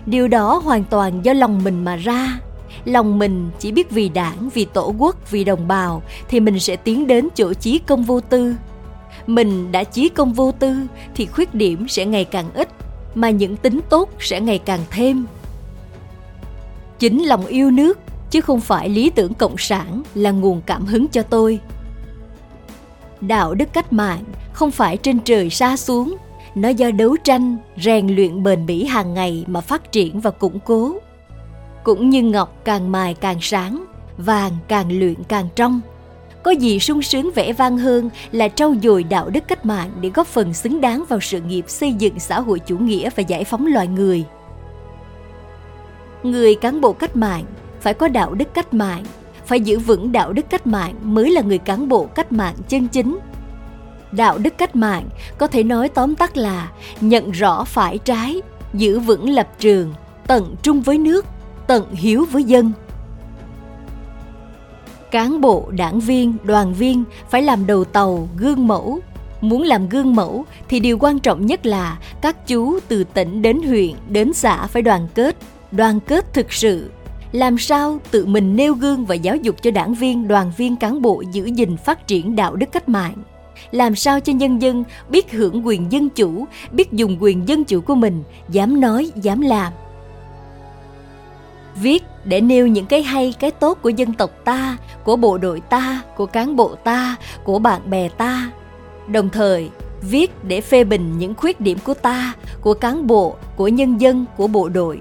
Điều 0.07 0.29
đó 0.29 0.61
hoàn 0.65 0.85
toàn 0.85 1.25
do 1.25 1.33
lòng 1.33 1.65
mình 1.65 1.85
mà 1.85 1.97
ra. 1.97 2.39
Lòng 2.85 3.19
mình 3.19 3.51
chỉ 3.59 3.73
biết 3.73 3.91
vì 3.91 4.09
đảng, 4.09 4.49
vì 4.55 4.65
tổ 4.65 4.95
quốc, 4.99 5.31
vì 5.31 5.45
đồng 5.45 5.69
bào 5.69 6.03
thì 6.29 6.41
mình 6.41 6.61
sẽ 6.61 6.77
tiến 6.77 7.07
đến 7.07 7.29
chỗ 7.35 7.55
chí 7.55 7.79
công 7.79 8.03
vô 8.03 8.21
tư. 8.21 8.55
Mình 9.27 9.73
đã 9.73 9.85
chí 9.85 10.09
công 10.09 10.33
vô 10.33 10.53
tư 10.53 10.77
thì 11.15 11.27
khuyết 11.27 11.55
điểm 11.55 11.89
sẽ 11.89 12.07
ngày 12.07 12.25
càng 12.25 12.51
ít, 12.55 12.69
mà 13.15 13.31
những 13.31 13.57
tính 13.57 13.81
tốt 13.91 14.11
sẽ 14.19 14.41
ngày 14.41 14.59
càng 14.59 14.81
thêm 14.91 15.27
chính 17.03 17.25
lòng 17.25 17.47
yêu 17.47 17.71
nước, 17.71 17.99
chứ 18.31 18.41
không 18.41 18.61
phải 18.61 18.89
lý 18.89 19.11
tưởng 19.11 19.35
cộng 19.35 19.59
sản 19.59 20.03
là 20.15 20.31
nguồn 20.31 20.61
cảm 20.67 20.87
hứng 20.87 21.09
cho 21.09 21.23
tôi. 21.23 21.61
Đạo 23.21 23.55
đức 23.55 23.73
cách 23.73 23.93
mạng 23.93 24.25
không 24.53 24.71
phải 24.71 24.97
trên 24.97 25.19
trời 25.21 25.51
xa 25.51 25.77
xuống, 25.77 26.17
nó 26.55 26.69
do 26.69 26.91
đấu 26.91 27.17
tranh, 27.25 27.57
rèn 27.77 28.09
luyện 28.09 28.43
bền 28.43 28.67
bỉ 28.67 28.85
hàng 28.85 29.15
ngày 29.15 29.45
mà 29.47 29.61
phát 29.61 29.93
triển 29.93 30.21
và 30.21 30.31
củng 30.31 30.59
cố. 30.61 30.95
Cũng 31.85 32.11
như 32.11 32.23
ngọc 32.23 32.61
càng 32.65 32.93
mài 32.93 33.15
càng 33.15 33.39
sáng, 33.41 33.85
vàng 34.19 34.53
càng 34.69 34.99
luyện 34.99 35.25
càng 35.29 35.49
trong. 35.57 35.81
Có 36.43 36.51
gì 36.51 36.79
sung 36.79 37.03
sướng 37.03 37.31
vẻ 37.35 37.53
vang 37.53 37.79
hơn 37.79 38.11
là 38.33 38.49
trau 38.49 38.75
dồi 38.83 39.03
đạo 39.03 39.31
đức 39.31 39.45
cách 39.49 39.67
mạng 39.67 39.91
để 40.01 40.11
góp 40.15 40.27
phần 40.27 40.55
xứng 40.55 40.81
đáng 40.81 41.05
vào 41.09 41.21
sự 41.21 41.41
nghiệp 41.41 41.65
xây 41.69 41.93
dựng 41.93 42.19
xã 42.19 42.41
hội 42.41 42.59
chủ 42.59 42.79
nghĩa 42.79 43.11
và 43.17 43.21
giải 43.21 43.45
phóng 43.45 43.67
loài 43.67 43.87
người 43.87 44.25
người 46.23 46.55
cán 46.55 46.81
bộ 46.81 46.93
cách 46.93 47.17
mạng 47.17 47.45
phải 47.81 47.95
có 47.95 48.09
đạo 48.09 48.35
đức 48.35 48.55
cách 48.55 48.75
mạng, 48.75 49.05
phải 49.47 49.61
giữ 49.61 49.79
vững 49.79 50.13
đạo 50.13 50.33
đức 50.33 50.47
cách 50.51 50.67
mạng 50.67 50.95
mới 51.03 51.31
là 51.31 51.41
người 51.43 51.59
cán 51.59 51.89
bộ 51.89 52.05
cách 52.05 52.33
mạng 52.33 52.55
chân 52.69 52.89
chính. 52.89 53.19
Đạo 54.13 54.39
đức 54.39 54.59
cách 54.59 54.77
mạng 54.77 55.09
có 55.39 55.47
thể 55.47 55.63
nói 55.63 55.89
tóm 55.89 56.15
tắt 56.15 56.37
là 56.37 56.71
nhận 57.01 57.31
rõ 57.31 57.65
phải 57.65 57.99
trái, 57.99 58.43
giữ 58.75 58.99
vững 59.01 59.31
lập 59.31 59.49
trường, 59.59 59.95
tận 60.27 60.57
trung 60.63 60.83
với 60.83 60.99
nước, 60.99 61.27
tận 61.67 61.95
hiếu 61.95 62.27
với 62.31 62.45
dân. 62.45 62.73
Cán 65.11 65.41
bộ, 65.41 65.71
đảng 65.71 66.01
viên, 66.01 66.37
đoàn 66.43 66.75
viên 66.75 67.05
phải 67.31 67.43
làm 67.43 67.67
đầu 67.67 67.85
tàu, 67.85 68.29
gương 68.37 68.67
mẫu. 68.67 69.01
Muốn 69.41 69.63
làm 69.63 69.89
gương 69.89 70.15
mẫu 70.15 70.45
thì 70.69 70.81
điều 70.81 70.99
quan 70.99 71.19
trọng 71.19 71.47
nhất 71.47 71.67
là 71.67 71.99
các 72.21 72.47
chú 72.47 72.79
từ 72.89 73.05
tỉnh 73.05 73.43
đến 73.43 73.63
huyện 73.63 73.93
đến 74.09 74.33
xã 74.33 74.67
phải 74.67 74.83
đoàn 74.83 75.09
kết 75.15 75.37
đoàn 75.73 76.01
kết 76.01 76.35
thực 76.35 76.53
sự. 76.53 76.91
Làm 77.33 77.59
sao 77.59 78.01
tự 78.11 78.27
mình 78.27 78.57
nêu 78.57 78.75
gương 78.75 79.07
và 79.07 79.15
giáo 79.15 79.37
dục 79.37 79.57
cho 79.63 79.71
đảng 79.71 79.95
viên, 79.95 80.29
đoàn 80.29 80.53
viên 80.57 80.77
cán 80.77 81.03
bộ 81.03 81.23
giữ 81.33 81.45
gìn 81.45 81.77
phát 81.77 82.07
triển 82.07 82.37
đạo 82.37 82.57
đức 82.57 82.67
cách 82.73 82.89
mạng? 82.89 83.17
Làm 83.71 83.95
sao 83.95 84.21
cho 84.21 84.33
nhân 84.33 84.63
dân 84.63 84.85
biết 85.09 85.33
hưởng 85.33 85.67
quyền 85.67 85.93
dân 85.93 86.09
chủ, 86.09 86.47
biết 86.73 86.93
dùng 86.93 87.17
quyền 87.21 87.49
dân 87.49 87.65
chủ 87.65 87.81
của 87.81 87.95
mình, 87.95 88.23
dám 88.49 88.81
nói, 88.81 89.11
dám 89.17 89.41
làm? 89.41 89.73
Viết 91.83 92.03
để 92.25 92.41
nêu 92.41 92.67
những 92.67 92.87
cái 92.87 93.03
hay, 93.03 93.35
cái 93.39 93.51
tốt 93.51 93.79
của 93.83 93.89
dân 93.89 94.13
tộc 94.13 94.31
ta, 94.45 94.77
của 95.05 95.17
bộ 95.17 95.39
đội 95.39 95.61
ta, 95.61 96.03
của 96.17 96.27
cán 96.27 96.57
bộ 96.57 96.75
ta, 96.85 97.17
của 97.45 97.59
bạn 97.59 97.91
bè 97.91 98.09
ta. 98.09 98.51
Đồng 99.09 99.29
thời, 99.29 99.71
viết 100.03 100.45
để 100.45 100.61
phê 100.61 100.85
bình 100.85 101.19
những 101.19 101.35
khuyết 101.35 101.61
điểm 101.61 101.79
của 101.85 101.95
ta, 101.95 102.33
của 102.61 102.75
cán 102.75 103.07
bộ, 103.07 103.37
của 103.57 103.69
nhân 103.69 104.01
dân, 104.01 104.25
của 104.37 104.47
bộ 104.47 104.69
đội 104.69 105.01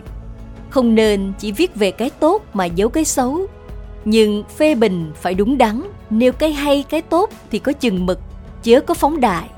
không 0.71 0.95
nên 0.95 1.33
chỉ 1.39 1.51
viết 1.51 1.75
về 1.75 1.91
cái 1.91 2.09
tốt 2.09 2.45
mà 2.53 2.65
giấu 2.65 2.89
cái 2.89 3.05
xấu. 3.05 3.47
Nhưng 4.05 4.43
phê 4.57 4.75
bình 4.75 5.11
phải 5.15 5.33
đúng 5.33 5.57
đắn. 5.57 5.81
Nêu 6.09 6.31
cái 6.31 6.51
hay, 6.53 6.83
cái 6.89 7.01
tốt 7.01 7.29
thì 7.51 7.59
có 7.59 7.71
chừng 7.71 8.05
mực, 8.05 8.19
chớ 8.63 8.81
có 8.81 8.93
phóng 8.93 9.19
đại. 9.19 9.49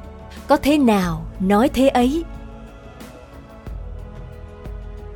Có 0.47 0.58
thế 0.58 0.78
nào 0.78 1.26
nói 1.39 1.69
thế 1.69 1.88
ấy? 1.88 2.23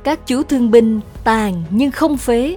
Các 0.04 0.26
chú 0.26 0.42
thương 0.42 0.70
binh 0.70 1.00
tàn 1.24 1.62
nhưng 1.70 1.90
không 1.90 2.16
phế. 2.16 2.56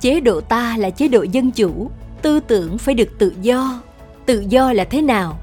Chế 0.00 0.20
độ 0.20 0.40
ta 0.40 0.76
là 0.78 0.90
chế 0.90 1.08
độ 1.08 1.22
dân 1.22 1.50
chủ. 1.50 1.90
Tư 2.22 2.40
tưởng 2.40 2.78
phải 2.78 2.94
được 2.94 3.18
tự 3.18 3.32
do. 3.40 3.82
Tự 4.26 4.44
do 4.48 4.72
là 4.72 4.84
thế 4.84 5.02
nào? 5.02 5.38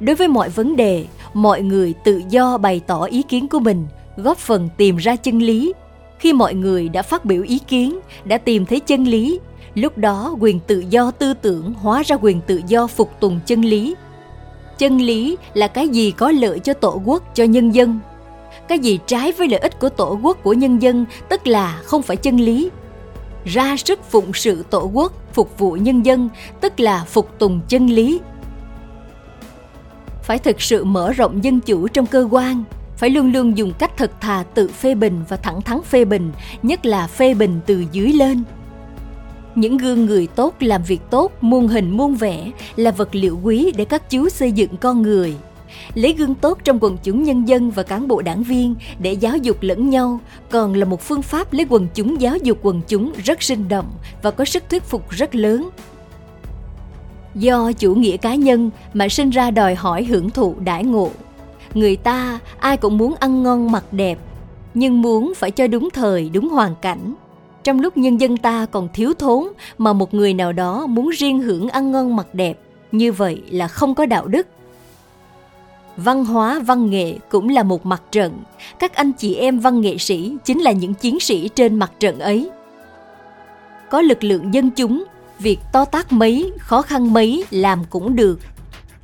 Đối 0.00 0.16
với 0.16 0.28
mọi 0.28 0.48
vấn 0.48 0.76
đề, 0.76 1.06
mọi 1.34 1.62
người 1.62 1.94
tự 2.04 2.22
do 2.28 2.58
bày 2.58 2.80
tỏ 2.86 3.02
ý 3.02 3.22
kiến 3.22 3.48
của 3.48 3.58
mình 3.58 3.86
góp 4.16 4.38
phần 4.38 4.68
tìm 4.76 4.96
ra 4.96 5.16
chân 5.16 5.38
lý. 5.38 5.72
Khi 6.18 6.32
mọi 6.32 6.54
người 6.54 6.88
đã 6.88 7.02
phát 7.02 7.24
biểu 7.24 7.42
ý 7.42 7.58
kiến, 7.58 7.98
đã 8.24 8.38
tìm 8.38 8.66
thấy 8.66 8.80
chân 8.80 9.04
lý, 9.04 9.40
lúc 9.74 9.98
đó 9.98 10.36
quyền 10.40 10.60
tự 10.60 10.84
do 10.90 11.10
tư 11.10 11.34
tưởng 11.34 11.74
hóa 11.74 12.02
ra 12.02 12.16
quyền 12.16 12.40
tự 12.40 12.62
do 12.66 12.86
phục 12.86 13.20
tùng 13.20 13.40
chân 13.46 13.62
lý. 13.62 13.94
Chân 14.78 14.98
lý 14.98 15.36
là 15.54 15.68
cái 15.68 15.88
gì 15.88 16.10
có 16.10 16.30
lợi 16.30 16.58
cho 16.58 16.72
tổ 16.72 17.00
quốc, 17.04 17.22
cho 17.34 17.44
nhân 17.44 17.70
dân? 17.70 17.98
Cái 18.68 18.78
gì 18.78 18.98
trái 19.06 19.32
với 19.32 19.48
lợi 19.48 19.60
ích 19.60 19.78
của 19.80 19.88
tổ 19.88 20.18
quốc, 20.22 20.42
của 20.42 20.52
nhân 20.52 20.82
dân, 20.82 21.04
tức 21.28 21.46
là 21.46 21.80
không 21.84 22.02
phải 22.02 22.16
chân 22.16 22.36
lý. 22.36 22.70
Ra 23.44 23.76
sức 23.76 24.10
phụng 24.10 24.32
sự 24.32 24.64
tổ 24.70 24.90
quốc, 24.94 25.12
phục 25.32 25.58
vụ 25.58 25.72
nhân 25.72 26.06
dân, 26.06 26.28
tức 26.60 26.80
là 26.80 27.04
phục 27.08 27.38
tùng 27.38 27.60
chân 27.68 27.86
lý. 27.86 28.20
Phải 30.22 30.38
thực 30.38 30.62
sự 30.62 30.84
mở 30.84 31.12
rộng 31.12 31.44
dân 31.44 31.60
chủ 31.60 31.88
trong 31.88 32.06
cơ 32.06 32.28
quan 32.30 32.64
phải 32.96 33.10
luôn 33.10 33.32
luôn 33.32 33.58
dùng 33.58 33.72
cách 33.78 33.96
thật 33.96 34.20
thà 34.20 34.44
tự 34.54 34.68
phê 34.68 34.94
bình 34.94 35.24
và 35.28 35.36
thẳng 35.36 35.62
thắn 35.62 35.82
phê 35.82 36.04
bình, 36.04 36.32
nhất 36.62 36.86
là 36.86 37.06
phê 37.06 37.34
bình 37.34 37.60
từ 37.66 37.84
dưới 37.92 38.12
lên. 38.12 38.42
Những 39.54 39.76
gương 39.76 40.06
người 40.06 40.26
tốt 40.26 40.54
làm 40.60 40.82
việc 40.82 41.00
tốt, 41.10 41.32
muôn 41.40 41.68
hình 41.68 41.90
muôn 41.90 42.14
vẻ 42.14 42.50
là 42.76 42.90
vật 42.90 43.14
liệu 43.14 43.40
quý 43.42 43.72
để 43.76 43.84
các 43.84 44.10
chú 44.10 44.28
xây 44.28 44.52
dựng 44.52 44.76
con 44.76 45.02
người. 45.02 45.34
Lấy 45.94 46.12
gương 46.12 46.34
tốt 46.34 46.58
trong 46.64 46.78
quần 46.80 46.96
chúng 47.02 47.22
nhân 47.22 47.48
dân 47.48 47.70
và 47.70 47.82
cán 47.82 48.08
bộ 48.08 48.22
đảng 48.22 48.42
viên 48.42 48.74
để 48.98 49.12
giáo 49.12 49.36
dục 49.36 49.56
lẫn 49.60 49.90
nhau 49.90 50.20
còn 50.50 50.74
là 50.74 50.84
một 50.84 51.02
phương 51.02 51.22
pháp 51.22 51.52
lấy 51.52 51.66
quần 51.68 51.88
chúng 51.94 52.20
giáo 52.20 52.36
dục 52.36 52.58
quần 52.62 52.80
chúng 52.88 53.12
rất 53.24 53.42
sinh 53.42 53.68
động 53.68 53.92
và 54.22 54.30
có 54.30 54.44
sức 54.44 54.62
thuyết 54.70 54.82
phục 54.82 55.10
rất 55.10 55.34
lớn. 55.34 55.70
Do 57.34 57.72
chủ 57.72 57.94
nghĩa 57.94 58.16
cá 58.16 58.34
nhân 58.34 58.70
mà 58.94 59.08
sinh 59.08 59.30
ra 59.30 59.50
đòi 59.50 59.74
hỏi 59.74 60.04
hưởng 60.04 60.30
thụ 60.30 60.54
đãi 60.64 60.84
ngộ 60.84 61.10
người 61.76 61.96
ta 61.96 62.38
ai 62.58 62.76
cũng 62.76 62.98
muốn 62.98 63.14
ăn 63.14 63.42
ngon 63.42 63.72
mặc 63.72 63.84
đẹp, 63.92 64.18
nhưng 64.74 65.02
muốn 65.02 65.32
phải 65.36 65.50
cho 65.50 65.66
đúng 65.66 65.88
thời, 65.90 66.30
đúng 66.32 66.48
hoàn 66.48 66.74
cảnh. 66.82 67.14
Trong 67.64 67.80
lúc 67.80 67.96
nhân 67.96 68.20
dân 68.20 68.36
ta 68.36 68.66
còn 68.66 68.88
thiếu 68.92 69.12
thốn 69.18 69.48
mà 69.78 69.92
một 69.92 70.14
người 70.14 70.34
nào 70.34 70.52
đó 70.52 70.86
muốn 70.86 71.08
riêng 71.08 71.40
hưởng 71.40 71.68
ăn 71.68 71.92
ngon 71.92 72.16
mặc 72.16 72.26
đẹp, 72.32 72.58
như 72.92 73.12
vậy 73.12 73.42
là 73.50 73.68
không 73.68 73.94
có 73.94 74.06
đạo 74.06 74.26
đức. 74.26 74.46
Văn 75.96 76.24
hóa, 76.24 76.60
văn 76.66 76.90
nghệ 76.90 77.14
cũng 77.28 77.48
là 77.48 77.62
một 77.62 77.86
mặt 77.86 78.02
trận. 78.12 78.32
Các 78.78 78.94
anh 78.94 79.12
chị 79.12 79.34
em 79.34 79.60
văn 79.60 79.80
nghệ 79.80 79.98
sĩ 79.98 80.36
chính 80.44 80.60
là 80.60 80.72
những 80.72 80.94
chiến 80.94 81.20
sĩ 81.20 81.48
trên 81.54 81.76
mặt 81.76 81.92
trận 81.98 82.18
ấy. 82.18 82.50
Có 83.90 84.00
lực 84.00 84.24
lượng 84.24 84.54
dân 84.54 84.70
chúng, 84.70 85.04
việc 85.38 85.58
to 85.72 85.84
tác 85.84 86.12
mấy, 86.12 86.52
khó 86.58 86.82
khăn 86.82 87.12
mấy 87.12 87.44
làm 87.50 87.84
cũng 87.90 88.16
được. 88.16 88.40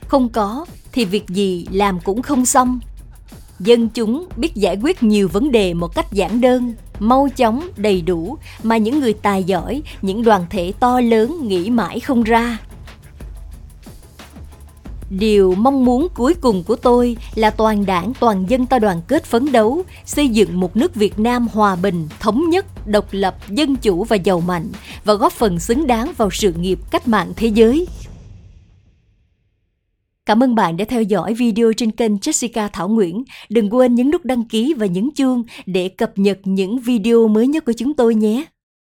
Không 0.08 0.28
có 0.28 0.66
thì 0.92 1.04
việc 1.04 1.28
gì 1.28 1.66
làm 1.70 2.00
cũng 2.00 2.22
không 2.22 2.46
xong. 2.46 2.80
Dân 3.60 3.88
chúng 3.88 4.26
biết 4.36 4.54
giải 4.54 4.78
quyết 4.82 5.02
nhiều 5.02 5.28
vấn 5.28 5.52
đề 5.52 5.74
một 5.74 5.94
cách 5.94 6.12
giản 6.12 6.40
đơn, 6.40 6.74
mau 6.98 7.28
chóng, 7.36 7.68
đầy 7.76 8.02
đủ, 8.02 8.38
mà 8.62 8.76
những 8.76 9.00
người 9.00 9.12
tài 9.12 9.44
giỏi, 9.44 9.82
những 10.02 10.22
đoàn 10.22 10.46
thể 10.50 10.72
to 10.80 11.00
lớn 11.00 11.48
nghĩ 11.48 11.70
mãi 11.70 12.00
không 12.00 12.22
ra. 12.22 12.58
Điều 15.18 15.54
mong 15.54 15.84
muốn 15.84 16.08
cuối 16.14 16.34
cùng 16.34 16.64
của 16.64 16.76
tôi 16.76 17.16
là 17.34 17.50
toàn 17.50 17.86
đảng, 17.86 18.12
toàn 18.20 18.44
dân 18.48 18.66
ta 18.66 18.78
đoàn 18.78 19.02
kết 19.08 19.24
phấn 19.24 19.52
đấu, 19.52 19.82
xây 20.06 20.28
dựng 20.28 20.60
một 20.60 20.76
nước 20.76 20.94
việt 20.94 21.18
nam 21.18 21.48
hòa 21.52 21.76
bình, 21.76 22.08
thống 22.20 22.50
nhất, 22.50 22.86
độc 22.86 23.06
lập, 23.10 23.36
dân 23.48 23.76
chủ 23.76 24.04
và 24.04 24.16
giàu 24.16 24.40
mạnh, 24.40 24.68
và 25.04 25.14
góp 25.14 25.32
phần 25.32 25.58
xứng 25.58 25.86
đáng 25.86 26.12
vào 26.16 26.30
sự 26.30 26.52
nghiệp 26.52 26.78
cách 26.90 27.08
mạng 27.08 27.32
thế 27.36 27.46
giới. 27.46 27.86
Cảm 30.32 30.42
ơn 30.42 30.54
bạn 30.54 30.76
đã 30.76 30.84
theo 30.84 31.02
dõi 31.02 31.34
video 31.34 31.72
trên 31.72 31.90
kênh 31.90 32.16
Jessica 32.16 32.68
Thảo 32.72 32.88
Nguyễn. 32.88 33.24
Đừng 33.48 33.74
quên 33.74 33.94
nhấn 33.94 34.10
nút 34.10 34.24
đăng 34.24 34.44
ký 34.44 34.74
và 34.78 34.86
nhấn 34.86 35.10
chuông 35.16 35.44
để 35.66 35.88
cập 35.88 36.12
nhật 36.18 36.38
những 36.44 36.78
video 36.78 37.28
mới 37.28 37.46
nhất 37.46 37.64
của 37.64 37.72
chúng 37.72 37.94
tôi 37.94 38.14
nhé. 38.14 38.44